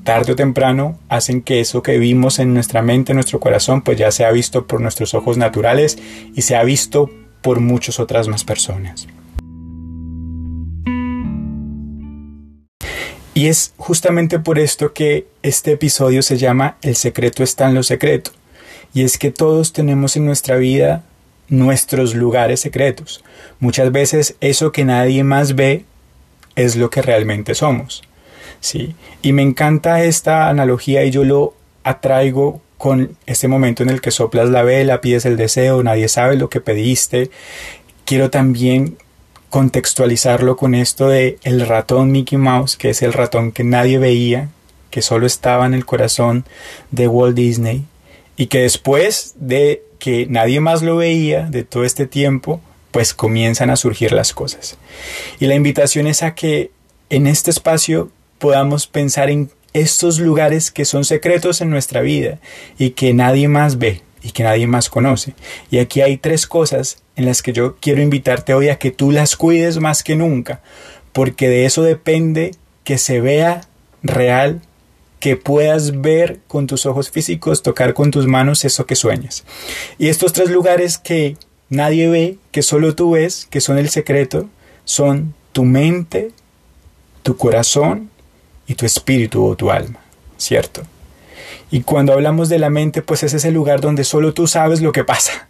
tarde 0.03 0.33
o 0.33 0.35
temprano 0.35 0.97
hacen 1.09 1.41
que 1.41 1.59
eso 1.59 1.81
que 1.81 1.97
vimos 1.97 2.39
en 2.39 2.53
nuestra 2.53 2.81
mente, 2.81 3.11
en 3.11 3.17
nuestro 3.17 3.39
corazón, 3.39 3.81
pues 3.81 3.97
ya 3.97 4.11
sea 4.11 4.31
visto 4.31 4.67
por 4.67 4.79
nuestros 4.79 5.13
ojos 5.13 5.37
naturales 5.37 5.97
y 6.33 6.43
sea 6.43 6.63
visto 6.63 7.09
por 7.47 7.61
muchas 7.61 7.97
otras 8.01 8.27
más 8.27 8.43
personas. 8.43 9.07
Y 13.33 13.47
es 13.47 13.71
justamente 13.77 14.37
por 14.37 14.59
esto 14.59 14.91
que 14.91 15.27
este 15.43 15.71
episodio 15.71 16.23
se 16.23 16.37
llama 16.37 16.75
El 16.81 16.97
secreto 16.97 17.43
está 17.43 17.69
en 17.69 17.75
lo 17.75 17.83
secreto. 17.83 18.31
Y 18.93 19.03
es 19.03 19.17
que 19.17 19.31
todos 19.31 19.71
tenemos 19.71 20.17
en 20.17 20.25
nuestra 20.25 20.57
vida 20.57 21.05
nuestros 21.47 22.15
lugares 22.15 22.59
secretos. 22.59 23.23
Muchas 23.61 23.93
veces 23.93 24.35
eso 24.41 24.73
que 24.73 24.83
nadie 24.83 25.23
más 25.23 25.55
ve 25.55 25.85
es 26.57 26.75
lo 26.75 26.89
que 26.89 27.01
realmente 27.01 27.55
somos. 27.55 28.03
¿sí? 28.59 28.93
Y 29.21 29.31
me 29.31 29.43
encanta 29.43 30.03
esta 30.03 30.49
analogía 30.49 31.05
y 31.05 31.11
yo 31.11 31.23
lo 31.23 31.53
atraigo 31.85 32.61
con 32.77 33.17
este 33.25 33.47
momento 33.47 33.83
en 33.83 33.89
el 33.89 34.01
que 34.01 34.11
soplas 34.11 34.49
la 34.49 34.63
vela, 34.63 35.01
pides 35.01 35.25
el 35.25 35.37
deseo, 35.37 35.83
nadie 35.83 36.07
sabe 36.07 36.35
lo 36.35 36.49
que 36.49 36.61
pediste. 36.61 37.29
Quiero 38.05 38.29
también 38.29 38.97
contextualizarlo 39.49 40.57
con 40.57 40.75
esto 40.75 41.07
de 41.07 41.37
el 41.43 41.65
ratón 41.65 42.11
Mickey 42.11 42.37
Mouse, 42.37 42.77
que 42.77 42.89
es 42.89 43.01
el 43.01 43.13
ratón 43.13 43.51
que 43.51 43.63
nadie 43.63 43.97
veía, 43.97 44.49
que 44.91 45.01
solo 45.01 45.25
estaba 45.25 45.65
en 45.65 45.73
el 45.73 45.85
corazón 45.85 46.45
de 46.91 47.07
Walt 47.07 47.35
Disney 47.35 47.85
y 48.35 48.47
que 48.47 48.59
después 48.59 49.33
de 49.35 49.83
que 49.99 50.27
nadie 50.27 50.59
más 50.59 50.83
lo 50.83 50.97
veía 50.97 51.43
de 51.43 51.63
todo 51.63 51.83
este 51.83 52.05
tiempo, 52.05 52.61
pues 52.91 53.13
comienzan 53.13 53.69
a 53.69 53.75
surgir 53.75 54.11
las 54.11 54.33
cosas. 54.33 54.77
Y 55.39 55.47
la 55.47 55.55
invitación 55.55 56.07
es 56.07 56.23
a 56.23 56.35
que 56.35 56.71
en 57.09 57.27
este 57.27 57.51
espacio 57.51 58.11
podamos 58.37 58.87
pensar 58.87 59.29
en 59.29 59.49
estos 59.73 60.19
lugares 60.19 60.71
que 60.71 60.85
son 60.85 61.05
secretos 61.05 61.61
en 61.61 61.69
nuestra 61.69 62.01
vida 62.01 62.39
y 62.77 62.91
que 62.91 63.13
nadie 63.13 63.47
más 63.47 63.77
ve 63.77 64.01
y 64.21 64.31
que 64.31 64.43
nadie 64.43 64.67
más 64.67 64.89
conoce. 64.89 65.33
Y 65.71 65.79
aquí 65.79 66.01
hay 66.01 66.17
tres 66.17 66.47
cosas 66.47 66.97
en 67.15 67.25
las 67.25 67.41
que 67.41 67.53
yo 67.53 67.77
quiero 67.79 68.01
invitarte 68.01 68.53
hoy 68.53 68.69
a 68.69 68.77
que 68.77 68.91
tú 68.91 69.11
las 69.11 69.35
cuides 69.35 69.77
más 69.79 70.03
que 70.03 70.15
nunca, 70.15 70.61
porque 71.13 71.49
de 71.49 71.65
eso 71.65 71.83
depende 71.83 72.51
que 72.83 72.97
se 72.97 73.21
vea 73.21 73.61
real, 74.03 74.61
que 75.19 75.35
puedas 75.35 76.01
ver 76.01 76.39
con 76.47 76.67
tus 76.67 76.85
ojos 76.85 77.09
físicos, 77.09 77.63
tocar 77.63 77.93
con 77.93 78.11
tus 78.11 78.27
manos 78.27 78.65
eso 78.65 78.85
que 78.85 78.95
sueñas. 78.95 79.43
Y 79.97 80.09
estos 80.09 80.33
tres 80.33 80.49
lugares 80.49 80.97
que 80.97 81.37
nadie 81.69 82.07
ve, 82.07 82.37
que 82.51 82.61
solo 82.61 82.95
tú 82.95 83.11
ves, 83.11 83.47
que 83.49 83.61
son 83.61 83.77
el 83.77 83.89
secreto, 83.89 84.47
son 84.85 85.33
tu 85.53 85.63
mente, 85.63 86.31
tu 87.23 87.35
corazón 87.35 88.09
y 88.67 88.75
tu 88.75 88.85
espíritu 88.85 89.45
o 89.45 89.55
tu 89.55 89.71
alma, 89.71 89.99
¿cierto? 90.37 90.83
Y 91.71 91.81
cuando 91.81 92.13
hablamos 92.13 92.49
de 92.49 92.59
la 92.59 92.69
mente, 92.69 93.01
pues 93.01 93.23
es 93.23 93.33
ese 93.33 93.51
lugar 93.51 93.81
donde 93.81 94.03
solo 94.03 94.33
tú 94.33 94.47
sabes 94.47 94.81
lo 94.81 94.91
que 94.91 95.03
pasa. 95.03 95.47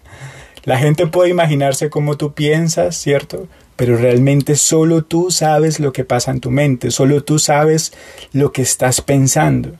La 0.63 0.77
gente 0.77 1.07
puede 1.07 1.29
imaginarse 1.29 1.89
cómo 1.89 2.17
tú 2.17 2.33
piensas, 2.33 2.97
¿cierto? 2.97 3.47
Pero 3.75 3.95
realmente 3.95 4.55
solo 4.55 5.03
tú 5.03 5.31
sabes 5.31 5.79
lo 5.79 5.93
que 5.93 6.03
pasa 6.03 6.31
en 6.31 6.39
tu 6.39 6.51
mente, 6.51 6.91
solo 6.91 7.23
tú 7.23 7.39
sabes 7.39 7.93
lo 8.33 8.51
que 8.51 8.63
estás 8.63 9.01
pensando. 9.01 9.75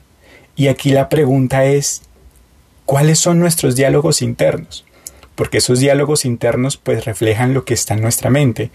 Y 0.56 0.68
aquí 0.68 0.90
la 0.90 1.08
pregunta 1.08 1.64
es, 1.64 2.02
¿cuáles 2.86 3.18
son 3.18 3.38
nuestros 3.38 3.76
diálogos 3.76 4.22
internos? 4.22 4.84
Porque 5.34 5.58
esos 5.58 5.80
diálogos 5.80 6.24
internos 6.24 6.76
pues 6.76 7.04
reflejan 7.04 7.54
lo 7.54 7.64
que 7.64 7.74
está 7.74 7.94
en 7.94 8.02
nuestra 8.02 8.30
mente. 8.30 8.70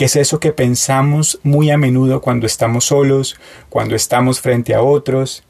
¿Qué 0.00 0.06
es 0.06 0.16
eso 0.16 0.40
que 0.40 0.52
pensamos 0.52 1.40
muy 1.42 1.70
a 1.70 1.76
menudo 1.76 2.22
cuando 2.22 2.46
estamos 2.46 2.86
solos, 2.86 3.38
cuando 3.68 3.94
estamos 3.94 4.40
frente 4.40 4.72
a 4.72 4.80
otros? 4.80 5.44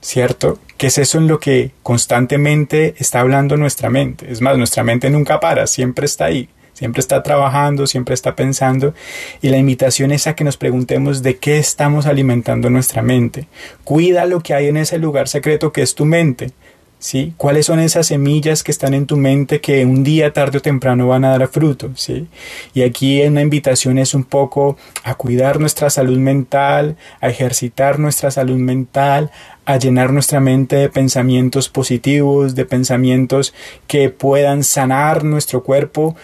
¿Cierto? 0.00 0.58
¿Qué 0.76 0.88
es 0.88 0.98
eso 0.98 1.18
en 1.18 1.28
lo 1.28 1.38
que 1.38 1.70
constantemente 1.84 2.96
está 2.98 3.20
hablando 3.20 3.56
nuestra 3.56 3.88
mente? 3.88 4.32
Es 4.32 4.40
más, 4.40 4.58
nuestra 4.58 4.82
mente 4.82 5.10
nunca 5.10 5.38
para, 5.38 5.68
siempre 5.68 6.06
está 6.06 6.24
ahí, 6.24 6.48
siempre 6.72 6.98
está 6.98 7.22
trabajando, 7.22 7.86
siempre 7.86 8.14
está 8.14 8.34
pensando. 8.34 8.94
Y 9.42 9.50
la 9.50 9.58
invitación 9.58 10.10
es 10.10 10.26
a 10.26 10.34
que 10.34 10.42
nos 10.42 10.56
preguntemos 10.56 11.22
de 11.22 11.36
qué 11.36 11.58
estamos 11.58 12.06
alimentando 12.06 12.70
nuestra 12.70 13.02
mente. 13.02 13.46
Cuida 13.84 14.24
lo 14.24 14.40
que 14.40 14.54
hay 14.54 14.66
en 14.66 14.76
ese 14.76 14.98
lugar 14.98 15.28
secreto 15.28 15.72
que 15.72 15.82
es 15.82 15.94
tu 15.94 16.04
mente. 16.04 16.50
¿Sí? 16.98 17.32
¿Cuáles 17.36 17.66
son 17.66 17.80
esas 17.80 18.06
semillas 18.06 18.62
que 18.62 18.70
están 18.70 18.94
en 18.94 19.06
tu 19.06 19.16
mente 19.16 19.60
que 19.60 19.84
un 19.84 20.04
día, 20.04 20.32
tarde 20.32 20.58
o 20.58 20.62
temprano 20.62 21.08
van 21.08 21.24
a 21.24 21.36
dar 21.36 21.48
fruto, 21.48 21.90
¿sí? 21.94 22.26
Y 22.74 22.82
aquí 22.82 23.22
una 23.22 23.42
invitación 23.42 23.98
es 23.98 24.14
un 24.14 24.24
poco 24.24 24.76
a 25.04 25.14
cuidar 25.14 25.60
nuestra 25.60 25.90
salud 25.90 26.18
mental, 26.18 26.96
a 27.20 27.28
ejercitar 27.28 27.98
nuestra 27.98 28.30
salud 28.30 28.56
mental, 28.56 29.30
a 29.64 29.76
llenar 29.76 30.12
nuestra 30.12 30.40
mente 30.40 30.76
de 30.76 30.88
pensamientos 30.88 31.68
positivos, 31.68 32.54
de 32.54 32.64
pensamientos 32.64 33.54
que 33.86 34.10
puedan 34.10 34.64
sanar 34.64 35.24
nuestro 35.24 35.62
cuerpo 35.62 36.16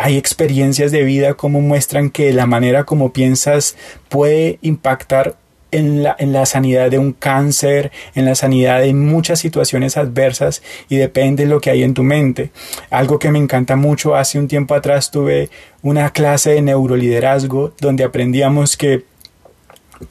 hay 0.00 0.16
experiencias 0.16 0.92
de 0.92 1.02
vida 1.02 1.34
como 1.34 1.60
muestran 1.60 2.10
que 2.10 2.32
la 2.32 2.46
manera 2.46 2.84
como 2.84 3.12
piensas 3.12 3.76
puede 4.08 4.60
impactar 4.62 5.34
en 5.70 6.02
la, 6.02 6.16
en 6.18 6.32
la 6.32 6.46
sanidad 6.46 6.90
de 6.90 6.98
un 6.98 7.12
cáncer, 7.12 7.92
en 8.14 8.24
la 8.24 8.34
sanidad 8.34 8.80
de 8.80 8.94
muchas 8.94 9.38
situaciones 9.38 9.96
adversas 9.96 10.62
y 10.88 10.96
depende 10.96 11.44
de 11.44 11.50
lo 11.50 11.60
que 11.60 11.70
hay 11.70 11.82
en 11.82 11.94
tu 11.94 12.02
mente. 12.02 12.50
Algo 12.90 13.18
que 13.18 13.30
me 13.30 13.38
encanta 13.38 13.76
mucho, 13.76 14.14
hace 14.14 14.38
un 14.38 14.48
tiempo 14.48 14.74
atrás 14.74 15.10
tuve 15.10 15.50
una 15.82 16.10
clase 16.10 16.50
de 16.50 16.62
neuroliderazgo 16.62 17.72
donde 17.80 18.04
aprendíamos 18.04 18.76
que 18.76 19.04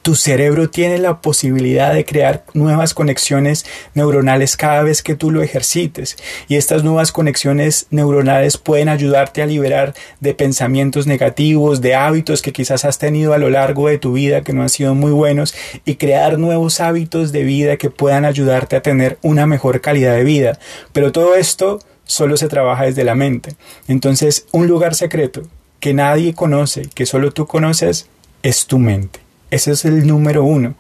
tu 0.02 0.16
cerebro 0.16 0.70
tiene 0.70 0.98
la 0.98 1.22
posibilidad 1.22 1.94
de 1.94 2.06
crear 2.06 2.44
nuevas 2.54 2.94
conexiones 2.94 3.66
neuronales 3.94 4.58
cada 4.58 4.84
vez 4.84 5.02
que 5.02 5.16
tú 5.16 5.32
lo 5.32 5.42
ejercites 5.42 6.18
y 6.48 6.56
estas 6.56 6.84
nuevas 6.84 7.12
conexiones 7.12 7.88
neuronales 7.90 8.58
pueden 8.58 8.90
ayudarte 8.90 9.42
a 9.42 9.46
liberar 9.46 9.94
de 10.20 10.34
pensamientos 10.34 11.08
negativos, 11.08 11.82
de 11.82 11.96
hábitos 11.96 12.42
que 12.42 12.54
quizás 12.54 12.86
has 12.86 12.98
tenido 12.98 13.34
a 13.34 13.38
lo 13.38 13.50
largo 13.50 13.88
de 13.88 13.98
tu 13.98 14.14
vida 14.14 14.42
que 14.42 14.54
no 14.54 14.62
han 14.62 14.70
sido 14.70 14.96
muy 14.96 15.12
buenos 15.12 15.56
y 15.86 15.96
crear 15.96 16.38
nuevos 16.38 16.80
hábitos 16.80 17.32
de 17.32 17.44
vida 17.44 17.78
que 17.78 17.90
puedan 17.90 18.26
ayudarte 18.26 18.76
a 18.76 18.82
tener 18.82 19.18
una 19.22 19.46
mejor 19.46 19.82
calidad 19.82 20.16
de 20.16 20.24
vida. 20.24 20.60
Pero 20.94 21.12
todo 21.12 21.36
esto 21.36 21.80
solo 22.04 22.38
se 22.38 22.48
trabaja 22.48 22.86
desde 22.86 23.04
la 23.04 23.16
mente. 23.16 23.56
Entonces, 23.88 24.48
un 24.52 24.68
lugar 24.68 24.96
secreto 24.96 25.44
que 25.80 25.94
nadie 25.94 26.34
conoce, 26.34 26.90
que 26.94 27.06
solo 27.06 27.32
tú 27.32 27.46
conoces, 27.46 28.08
es 28.44 28.66
tu 28.66 28.80
mente. 28.80 29.27
Ese 29.52 29.72
es 29.72 29.86
el 29.86 30.08
número 30.08 30.44
uno. 30.44 30.76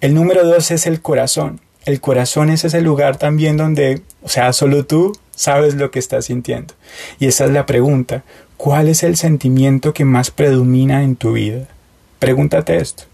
El 0.00 0.14
número 0.14 0.46
dos 0.46 0.70
es 0.70 0.86
el 0.86 1.00
corazón. 1.00 1.60
El 1.84 2.00
corazón 2.00 2.50
es 2.50 2.64
ese 2.64 2.80
lugar 2.80 3.16
también 3.16 3.56
donde, 3.56 4.02
o 4.22 4.28
sea, 4.28 4.52
solo 4.52 4.84
tú 4.84 5.12
sabes 5.34 5.74
lo 5.74 5.90
que 5.90 5.98
estás 5.98 6.26
sintiendo. 6.26 6.74
Y 7.18 7.26
esa 7.26 7.44
es 7.46 7.50
la 7.50 7.66
pregunta. 7.66 8.22
¿Cuál 8.56 8.88
es 8.88 9.02
el 9.02 9.16
sentimiento 9.16 9.92
que 9.92 10.04
más 10.04 10.30
predomina 10.30 11.02
en 11.02 11.16
tu 11.16 11.32
vida? 11.32 11.66
Pregúntate 12.18 12.76
esto. 12.76 13.04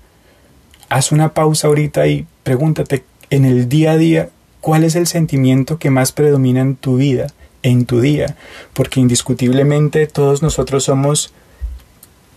Haz 0.91 1.13
una 1.13 1.33
pausa 1.33 1.69
ahorita 1.69 2.07
y 2.07 2.27
pregúntate 2.43 3.05
en 3.31 3.45
el 3.45 3.69
día 3.69 3.93
a 3.93 3.97
día 3.97 4.29
cuál 4.61 4.85
es 4.85 4.97
el 4.97 5.07
sentimiento 5.07 5.79
que 5.79 5.91
más 5.91 6.13
predomina 6.13 6.61
en 6.61 6.77
tu 6.77 6.97
vida, 6.97 7.29
en 7.63 7.87
tu 7.87 8.01
día, 8.01 8.37
porque 8.75 9.01
indiscutiblemente 9.01 10.07
todos 10.07 10.43
nosotros 10.43 10.85
somos 10.85 11.33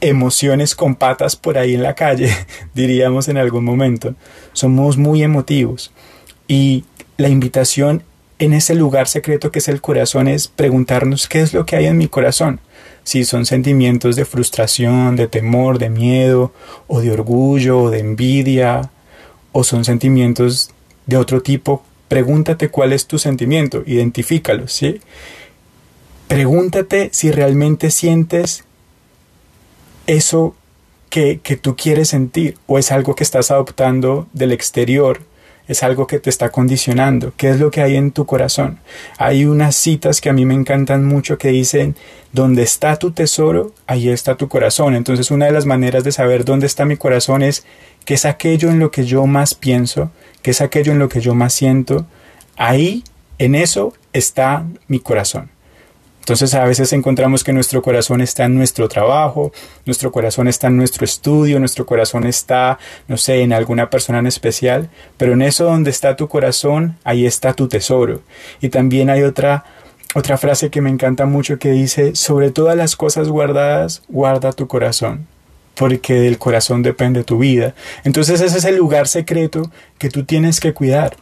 emociones 0.01 0.75
con 0.75 0.95
patas 0.95 1.35
por 1.35 1.57
ahí 1.57 1.75
en 1.75 1.83
la 1.83 1.95
calle, 1.95 2.29
diríamos 2.73 3.27
en 3.27 3.37
algún 3.37 3.63
momento. 3.63 4.15
Somos 4.53 4.97
muy 4.97 5.23
emotivos. 5.23 5.91
Y 6.47 6.83
la 7.17 7.29
invitación 7.29 8.03
en 8.39 8.53
ese 8.53 8.73
lugar 8.73 9.07
secreto 9.07 9.51
que 9.51 9.59
es 9.59 9.67
el 9.67 9.81
corazón 9.81 10.27
es 10.27 10.47
preguntarnos 10.47 11.27
qué 11.27 11.41
es 11.41 11.53
lo 11.53 11.65
que 11.65 11.75
hay 11.75 11.85
en 11.85 11.97
mi 11.97 12.07
corazón. 12.07 12.59
Si 13.03 13.23
son 13.23 13.45
sentimientos 13.45 14.15
de 14.15 14.25
frustración, 14.25 15.15
de 15.15 15.27
temor, 15.27 15.79
de 15.79 15.89
miedo, 15.89 16.51
o 16.87 17.01
de 17.01 17.11
orgullo, 17.11 17.79
o 17.79 17.89
de 17.89 17.99
envidia, 17.99 18.91
o 19.51 19.63
son 19.63 19.85
sentimientos 19.85 20.71
de 21.05 21.17
otro 21.17 21.41
tipo, 21.41 21.83
pregúntate 22.07 22.69
cuál 22.69 22.93
es 22.93 23.07
tu 23.07 23.17
sentimiento, 23.19 23.83
identifícalo, 23.85 24.67
¿sí? 24.67 25.01
Pregúntate 26.27 27.09
si 27.11 27.31
realmente 27.31 27.91
sientes 27.91 28.63
eso 30.07 30.55
que, 31.09 31.39
que, 31.41 31.57
tú 31.57 31.75
quieres 31.75 32.09
sentir 32.09 32.57
o 32.67 32.79
es 32.79 32.91
algo 32.91 33.15
que 33.15 33.23
estás 33.23 33.51
adoptando 33.51 34.27
del 34.33 34.51
exterior, 34.51 35.21
es 35.67 35.83
algo 35.83 36.07
que 36.07 36.19
te 36.19 36.29
está 36.29 36.49
condicionando. 36.49 37.33
¿Qué 37.37 37.49
es 37.49 37.59
lo 37.59 37.71
que 37.71 37.81
hay 37.81 37.95
en 37.95 38.11
tu 38.11 38.25
corazón? 38.25 38.79
Hay 39.17 39.45
unas 39.45 39.75
citas 39.75 40.19
que 40.19 40.29
a 40.29 40.33
mí 40.33 40.45
me 40.45 40.53
encantan 40.53 41.05
mucho 41.05 41.37
que 41.37 41.49
dicen, 41.49 41.95
donde 42.33 42.63
está 42.63 42.97
tu 42.97 43.11
tesoro, 43.11 43.73
ahí 43.87 44.09
está 44.09 44.35
tu 44.35 44.47
corazón. 44.47 44.95
Entonces 44.95 45.31
una 45.31 45.45
de 45.45 45.51
las 45.51 45.65
maneras 45.65 46.03
de 46.03 46.11
saber 46.11 46.45
dónde 46.45 46.65
está 46.65 46.85
mi 46.85 46.97
corazón 46.97 47.41
es 47.41 47.65
qué 48.05 48.15
es 48.15 48.25
aquello 48.25 48.69
en 48.69 48.79
lo 48.79 48.91
que 48.91 49.05
yo 49.05 49.25
más 49.27 49.53
pienso, 49.53 50.11
qué 50.41 50.51
es 50.51 50.61
aquello 50.61 50.91
en 50.91 50.99
lo 50.99 51.09
que 51.09 51.21
yo 51.21 51.35
más 51.35 51.53
siento. 51.53 52.05
Ahí, 52.57 53.03
en 53.37 53.55
eso, 53.55 53.93
está 54.13 54.65
mi 54.87 54.99
corazón. 54.99 55.50
Entonces 56.31 56.53
a 56.53 56.63
veces 56.63 56.93
encontramos 56.93 57.43
que 57.43 57.51
nuestro 57.51 57.81
corazón 57.81 58.21
está 58.21 58.45
en 58.45 58.55
nuestro 58.55 58.87
trabajo, 58.87 59.51
nuestro 59.85 60.13
corazón 60.13 60.47
está 60.47 60.67
en 60.67 60.77
nuestro 60.77 61.03
estudio, 61.03 61.59
nuestro 61.59 61.85
corazón 61.85 62.25
está, 62.25 62.79
no 63.09 63.17
sé, 63.17 63.41
en 63.41 63.51
alguna 63.51 63.89
persona 63.89 64.19
en 64.19 64.27
especial, 64.27 64.89
pero 65.17 65.33
en 65.33 65.41
eso 65.41 65.65
donde 65.65 65.89
está 65.89 66.15
tu 66.15 66.29
corazón, 66.29 66.97
ahí 67.03 67.25
está 67.25 67.51
tu 67.51 67.67
tesoro. 67.67 68.21
Y 68.61 68.69
también 68.69 69.09
hay 69.09 69.23
otra 69.23 69.65
otra 70.15 70.37
frase 70.37 70.69
que 70.69 70.79
me 70.79 70.89
encanta 70.89 71.25
mucho 71.25 71.59
que 71.59 71.71
dice, 71.71 72.15
sobre 72.15 72.49
todas 72.49 72.77
las 72.77 72.95
cosas 72.95 73.27
guardadas, 73.27 74.01
guarda 74.07 74.53
tu 74.53 74.69
corazón, 74.69 75.27
porque 75.75 76.13
del 76.13 76.37
corazón 76.37 76.81
depende 76.81 77.25
tu 77.25 77.39
vida. 77.39 77.75
Entonces 78.05 78.39
ese 78.39 78.57
es 78.57 78.63
el 78.63 78.77
lugar 78.77 79.09
secreto 79.09 79.69
que 79.97 80.09
tú 80.09 80.23
tienes 80.23 80.61
que 80.61 80.73
cuidar 80.73 81.17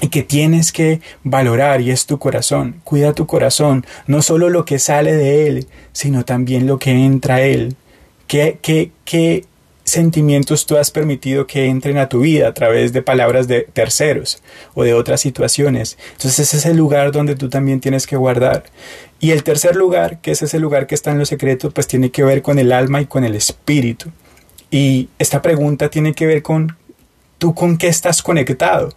y 0.00 0.08
que 0.08 0.22
tienes 0.22 0.72
que 0.72 1.00
valorar 1.22 1.80
y 1.80 1.90
es 1.90 2.06
tu 2.06 2.18
corazón. 2.18 2.80
Cuida 2.84 3.12
tu 3.12 3.26
corazón, 3.26 3.86
no 4.06 4.22
solo 4.22 4.50
lo 4.50 4.64
que 4.64 4.78
sale 4.78 5.14
de 5.14 5.46
él, 5.46 5.66
sino 5.92 6.24
también 6.24 6.66
lo 6.66 6.78
que 6.78 6.90
entra 6.90 7.36
a 7.36 7.42
él. 7.42 7.76
¿Qué, 8.26 8.58
qué, 8.60 8.90
qué 9.04 9.44
sentimientos 9.84 10.66
tú 10.66 10.76
has 10.76 10.90
permitido 10.90 11.46
que 11.46 11.66
entren 11.66 11.98
a 11.98 12.08
tu 12.08 12.20
vida 12.20 12.48
a 12.48 12.54
través 12.54 12.92
de 12.92 13.02
palabras 13.02 13.46
de 13.46 13.62
terceros 13.72 14.42
o 14.74 14.82
de 14.82 14.94
otras 14.94 15.20
situaciones. 15.20 15.98
Entonces 16.12 16.40
ese 16.40 16.56
es 16.56 16.66
el 16.66 16.76
lugar 16.76 17.12
donde 17.12 17.36
tú 17.36 17.48
también 17.48 17.80
tienes 17.80 18.06
que 18.06 18.16
guardar. 18.16 18.64
Y 19.20 19.30
el 19.30 19.44
tercer 19.44 19.76
lugar, 19.76 20.20
que 20.20 20.32
es 20.32 20.42
ese 20.42 20.58
lugar 20.58 20.86
que 20.86 20.94
está 20.94 21.10
en 21.10 21.18
lo 21.18 21.26
secreto, 21.26 21.70
pues 21.70 21.86
tiene 21.86 22.10
que 22.10 22.24
ver 22.24 22.42
con 22.42 22.58
el 22.58 22.72
alma 22.72 23.00
y 23.00 23.06
con 23.06 23.24
el 23.24 23.34
espíritu. 23.34 24.10
Y 24.70 25.08
esta 25.18 25.42
pregunta 25.42 25.88
tiene 25.90 26.14
que 26.14 26.26
ver 26.26 26.42
con 26.42 26.76
tú 27.38 27.54
con 27.54 27.76
qué 27.76 27.88
estás 27.88 28.22
conectado. 28.22 28.90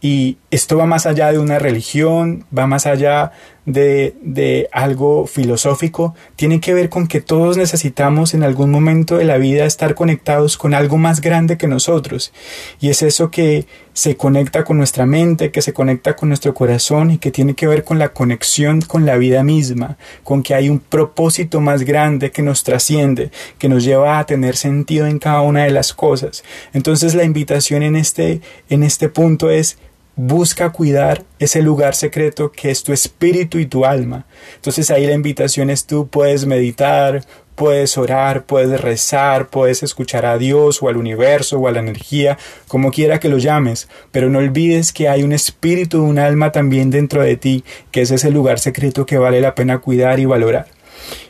Y 0.00 0.38
esto 0.50 0.78
va 0.78 0.86
más 0.86 1.06
allá 1.06 1.30
de 1.30 1.38
una 1.38 1.58
religión, 1.58 2.46
va 2.56 2.66
más 2.66 2.86
allá 2.86 3.32
de, 3.66 4.14
de, 4.22 4.68
algo 4.72 5.26
filosófico, 5.26 6.14
tiene 6.36 6.60
que 6.60 6.72
ver 6.72 6.88
con 6.88 7.06
que 7.06 7.20
todos 7.20 7.56
necesitamos 7.56 8.32
en 8.32 8.42
algún 8.42 8.70
momento 8.70 9.18
de 9.18 9.24
la 9.24 9.36
vida 9.36 9.66
estar 9.66 9.94
conectados 9.94 10.56
con 10.56 10.72
algo 10.72 10.96
más 10.96 11.20
grande 11.20 11.58
que 11.58 11.68
nosotros. 11.68 12.32
Y 12.80 12.88
es 12.88 13.02
eso 13.02 13.30
que 13.30 13.66
se 13.92 14.16
conecta 14.16 14.64
con 14.64 14.78
nuestra 14.78 15.04
mente, 15.04 15.50
que 15.50 15.62
se 15.62 15.72
conecta 15.72 16.16
con 16.16 16.30
nuestro 16.30 16.54
corazón 16.54 17.10
y 17.10 17.18
que 17.18 17.30
tiene 17.30 17.54
que 17.54 17.66
ver 17.66 17.84
con 17.84 17.98
la 17.98 18.12
conexión 18.12 18.80
con 18.80 19.04
la 19.04 19.16
vida 19.18 19.42
misma, 19.42 19.98
con 20.24 20.42
que 20.42 20.54
hay 20.54 20.68
un 20.68 20.78
propósito 20.78 21.60
más 21.60 21.82
grande 21.82 22.30
que 22.30 22.42
nos 22.42 22.64
trasciende, 22.64 23.30
que 23.58 23.68
nos 23.68 23.84
lleva 23.84 24.18
a 24.18 24.26
tener 24.26 24.56
sentido 24.56 25.06
en 25.06 25.18
cada 25.18 25.42
una 25.42 25.64
de 25.64 25.70
las 25.70 25.92
cosas. 25.92 26.44
Entonces 26.72 27.14
la 27.14 27.24
invitación 27.24 27.82
en 27.82 27.96
este, 27.96 28.40
en 28.68 28.82
este 28.82 29.08
punto 29.08 29.50
es 29.50 29.76
Busca 30.22 30.68
cuidar 30.68 31.24
ese 31.38 31.62
lugar 31.62 31.94
secreto 31.94 32.52
que 32.52 32.70
es 32.70 32.82
tu 32.82 32.92
espíritu 32.92 33.58
y 33.58 33.64
tu 33.64 33.86
alma. 33.86 34.26
Entonces 34.56 34.90
ahí 34.90 35.06
la 35.06 35.14
invitación 35.14 35.70
es 35.70 35.86
tú 35.86 36.08
puedes 36.08 36.44
meditar, 36.44 37.24
puedes 37.54 37.96
orar, 37.96 38.44
puedes 38.44 38.78
rezar, 38.82 39.48
puedes 39.48 39.82
escuchar 39.82 40.26
a 40.26 40.36
Dios 40.36 40.82
o 40.82 40.90
al 40.90 40.98
universo 40.98 41.58
o 41.58 41.68
a 41.68 41.72
la 41.72 41.78
energía, 41.78 42.36
como 42.68 42.90
quiera 42.90 43.18
que 43.18 43.30
lo 43.30 43.38
llames, 43.38 43.88
pero 44.12 44.28
no 44.28 44.40
olvides 44.40 44.92
que 44.92 45.08
hay 45.08 45.22
un 45.22 45.32
espíritu, 45.32 46.02
un 46.02 46.18
alma 46.18 46.52
también 46.52 46.90
dentro 46.90 47.22
de 47.22 47.38
ti, 47.38 47.64
que 47.90 48.02
es 48.02 48.10
ese 48.10 48.30
lugar 48.30 48.58
secreto 48.58 49.06
que 49.06 49.16
vale 49.16 49.40
la 49.40 49.54
pena 49.54 49.78
cuidar 49.78 50.20
y 50.20 50.26
valorar. 50.26 50.66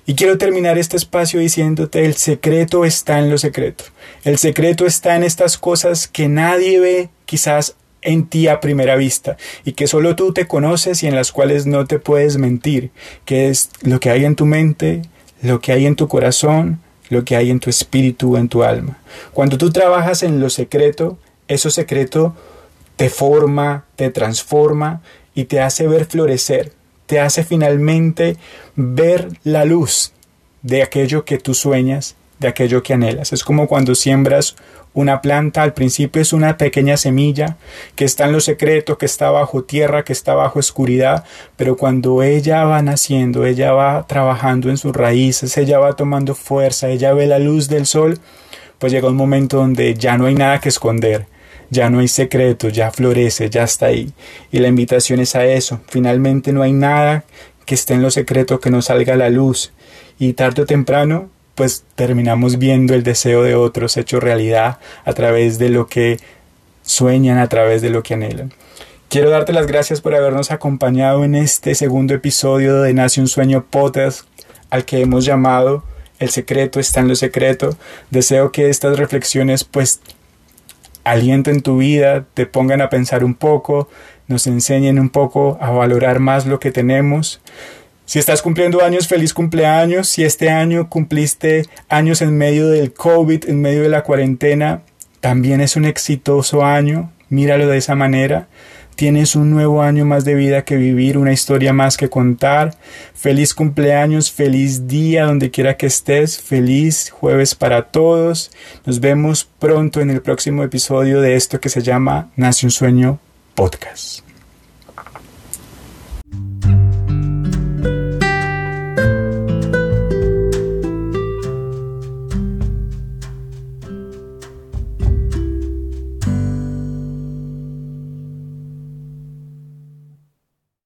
Y 0.04 0.16
quiero 0.16 0.36
terminar 0.36 0.78
este 0.78 0.96
espacio 0.96 1.38
diciéndote, 1.38 2.04
el 2.04 2.14
secreto 2.14 2.84
está 2.84 3.20
en 3.20 3.30
lo 3.30 3.38
secreto. 3.38 3.84
El 4.24 4.38
secreto 4.38 4.84
está 4.84 5.14
en 5.14 5.22
estas 5.22 5.58
cosas 5.58 6.08
que 6.08 6.26
nadie 6.26 6.80
ve, 6.80 7.08
quizás 7.24 7.76
en 8.02 8.26
ti 8.26 8.48
a 8.48 8.60
primera 8.60 8.96
vista 8.96 9.36
y 9.64 9.72
que 9.72 9.86
solo 9.86 10.16
tú 10.16 10.32
te 10.32 10.46
conoces 10.46 11.02
y 11.02 11.06
en 11.06 11.14
las 11.14 11.32
cuales 11.32 11.66
no 11.66 11.86
te 11.86 11.98
puedes 11.98 12.38
mentir, 12.38 12.90
que 13.24 13.48
es 13.48 13.70
lo 13.82 14.00
que 14.00 14.10
hay 14.10 14.24
en 14.24 14.36
tu 14.36 14.46
mente, 14.46 15.02
lo 15.42 15.60
que 15.60 15.72
hay 15.72 15.86
en 15.86 15.96
tu 15.96 16.08
corazón, 16.08 16.80
lo 17.08 17.24
que 17.24 17.36
hay 17.36 17.50
en 17.50 17.60
tu 17.60 17.70
espíritu, 17.70 18.36
en 18.36 18.48
tu 18.48 18.62
alma. 18.62 18.98
Cuando 19.32 19.58
tú 19.58 19.70
trabajas 19.70 20.22
en 20.22 20.40
lo 20.40 20.48
secreto, 20.50 21.18
eso 21.48 21.70
secreto 21.70 22.34
te 22.96 23.10
forma, 23.10 23.84
te 23.96 24.10
transforma 24.10 25.02
y 25.34 25.44
te 25.44 25.60
hace 25.60 25.86
ver 25.86 26.06
florecer, 26.06 26.72
te 27.06 27.20
hace 27.20 27.44
finalmente 27.44 28.36
ver 28.76 29.28
la 29.42 29.64
luz 29.64 30.12
de 30.62 30.82
aquello 30.82 31.24
que 31.24 31.38
tú 31.38 31.54
sueñas, 31.54 32.14
de 32.40 32.48
aquello 32.48 32.82
que 32.82 32.94
anhelas. 32.94 33.32
Es 33.32 33.44
como 33.44 33.68
cuando 33.68 33.94
siembras 33.94 34.56
una 34.92 35.20
planta 35.22 35.62
al 35.62 35.72
principio 35.72 36.20
es 36.20 36.32
una 36.32 36.56
pequeña 36.58 36.96
semilla 36.96 37.56
que 37.94 38.04
está 38.04 38.24
en 38.24 38.32
lo 38.32 38.40
secreto, 38.40 38.98
que 38.98 39.06
está 39.06 39.30
bajo 39.30 39.62
tierra, 39.62 40.04
que 40.04 40.12
está 40.12 40.34
bajo 40.34 40.58
oscuridad, 40.58 41.24
pero 41.56 41.76
cuando 41.76 42.24
ella 42.24 42.64
va 42.64 42.82
naciendo, 42.82 43.46
ella 43.46 43.72
va 43.72 44.06
trabajando 44.08 44.68
en 44.68 44.78
sus 44.78 44.92
raíces, 44.92 45.56
ella 45.56 45.78
va 45.78 45.94
tomando 45.94 46.34
fuerza, 46.34 46.88
ella 46.88 47.12
ve 47.14 47.28
la 47.28 47.38
luz 47.38 47.68
del 47.68 47.86
sol, 47.86 48.18
pues 48.78 48.92
llega 48.92 49.08
un 49.08 49.16
momento 49.16 49.58
donde 49.58 49.94
ya 49.94 50.18
no 50.18 50.26
hay 50.26 50.34
nada 50.34 50.58
que 50.58 50.70
esconder, 50.70 51.26
ya 51.70 51.88
no 51.88 52.00
hay 52.00 52.08
secreto, 52.08 52.68
ya 52.68 52.90
florece, 52.90 53.48
ya 53.48 53.62
está 53.62 53.86
ahí. 53.86 54.12
Y 54.50 54.58
la 54.58 54.66
invitación 54.66 55.20
es 55.20 55.36
a 55.36 55.44
eso. 55.44 55.80
Finalmente 55.86 56.52
no 56.52 56.62
hay 56.62 56.72
nada 56.72 57.24
que 57.64 57.76
esté 57.76 57.94
en 57.94 58.02
lo 58.02 58.10
secreto 58.10 58.58
que 58.58 58.70
no 58.70 58.82
salga 58.82 59.14
a 59.14 59.16
la 59.16 59.30
luz. 59.30 59.72
Y 60.18 60.32
tarde 60.32 60.62
o 60.62 60.66
temprano 60.66 61.30
pues 61.60 61.84
terminamos 61.94 62.56
viendo 62.56 62.94
el 62.94 63.02
deseo 63.02 63.42
de 63.42 63.54
otros 63.54 63.98
hecho 63.98 64.18
realidad 64.18 64.78
a 65.04 65.12
través 65.12 65.58
de 65.58 65.68
lo 65.68 65.88
que 65.88 66.18
sueñan, 66.80 67.36
a 67.36 67.50
través 67.50 67.82
de 67.82 67.90
lo 67.90 68.02
que 68.02 68.14
anhelan. 68.14 68.50
Quiero 69.10 69.28
darte 69.28 69.52
las 69.52 69.66
gracias 69.66 70.00
por 70.00 70.14
habernos 70.14 70.52
acompañado 70.52 71.22
en 71.22 71.34
este 71.34 71.74
segundo 71.74 72.14
episodio 72.14 72.80
de 72.80 72.94
Nace 72.94 73.20
un 73.20 73.28
Sueño 73.28 73.66
Podcast 73.68 74.22
al 74.70 74.86
que 74.86 75.02
hemos 75.02 75.26
llamado 75.26 75.84
El 76.18 76.30
secreto 76.30 76.80
está 76.80 77.00
en 77.00 77.08
lo 77.08 77.14
secreto. 77.14 77.76
Deseo 78.08 78.52
que 78.52 78.70
estas 78.70 78.98
reflexiones 78.98 79.64
pues 79.64 80.00
alienten 81.04 81.60
tu 81.60 81.76
vida, 81.76 82.24
te 82.32 82.46
pongan 82.46 82.80
a 82.80 82.88
pensar 82.88 83.22
un 83.22 83.34
poco, 83.34 83.90
nos 84.28 84.46
enseñen 84.46 84.98
un 84.98 85.10
poco 85.10 85.58
a 85.60 85.72
valorar 85.72 86.20
más 86.20 86.46
lo 86.46 86.58
que 86.58 86.72
tenemos. 86.72 87.42
Si 88.10 88.18
estás 88.18 88.42
cumpliendo 88.42 88.82
años, 88.82 89.06
feliz 89.06 89.32
cumpleaños. 89.32 90.08
Si 90.08 90.24
este 90.24 90.50
año 90.50 90.88
cumpliste 90.88 91.66
años 91.88 92.22
en 92.22 92.36
medio 92.36 92.66
del 92.66 92.92
COVID, 92.92 93.48
en 93.48 93.60
medio 93.60 93.82
de 93.82 93.88
la 93.88 94.02
cuarentena, 94.02 94.82
también 95.20 95.60
es 95.60 95.76
un 95.76 95.84
exitoso 95.84 96.64
año. 96.64 97.12
Míralo 97.28 97.68
de 97.68 97.78
esa 97.78 97.94
manera. 97.94 98.48
Tienes 98.96 99.36
un 99.36 99.50
nuevo 99.50 99.80
año 99.80 100.06
más 100.06 100.24
de 100.24 100.34
vida 100.34 100.64
que 100.64 100.74
vivir, 100.74 101.18
una 101.18 101.32
historia 101.32 101.72
más 101.72 101.96
que 101.96 102.10
contar. 102.10 102.76
Feliz 103.14 103.54
cumpleaños, 103.54 104.32
feliz 104.32 104.88
día 104.88 105.26
donde 105.26 105.52
quiera 105.52 105.76
que 105.76 105.86
estés, 105.86 106.40
feliz 106.40 107.10
jueves 107.10 107.54
para 107.54 107.92
todos. 107.92 108.50
Nos 108.86 108.98
vemos 108.98 109.48
pronto 109.60 110.00
en 110.00 110.10
el 110.10 110.20
próximo 110.20 110.64
episodio 110.64 111.20
de 111.20 111.36
esto 111.36 111.60
que 111.60 111.68
se 111.68 111.80
llama 111.80 112.32
Nace 112.34 112.66
un 112.66 112.72
Sueño 112.72 113.20
Podcast. 113.54 114.29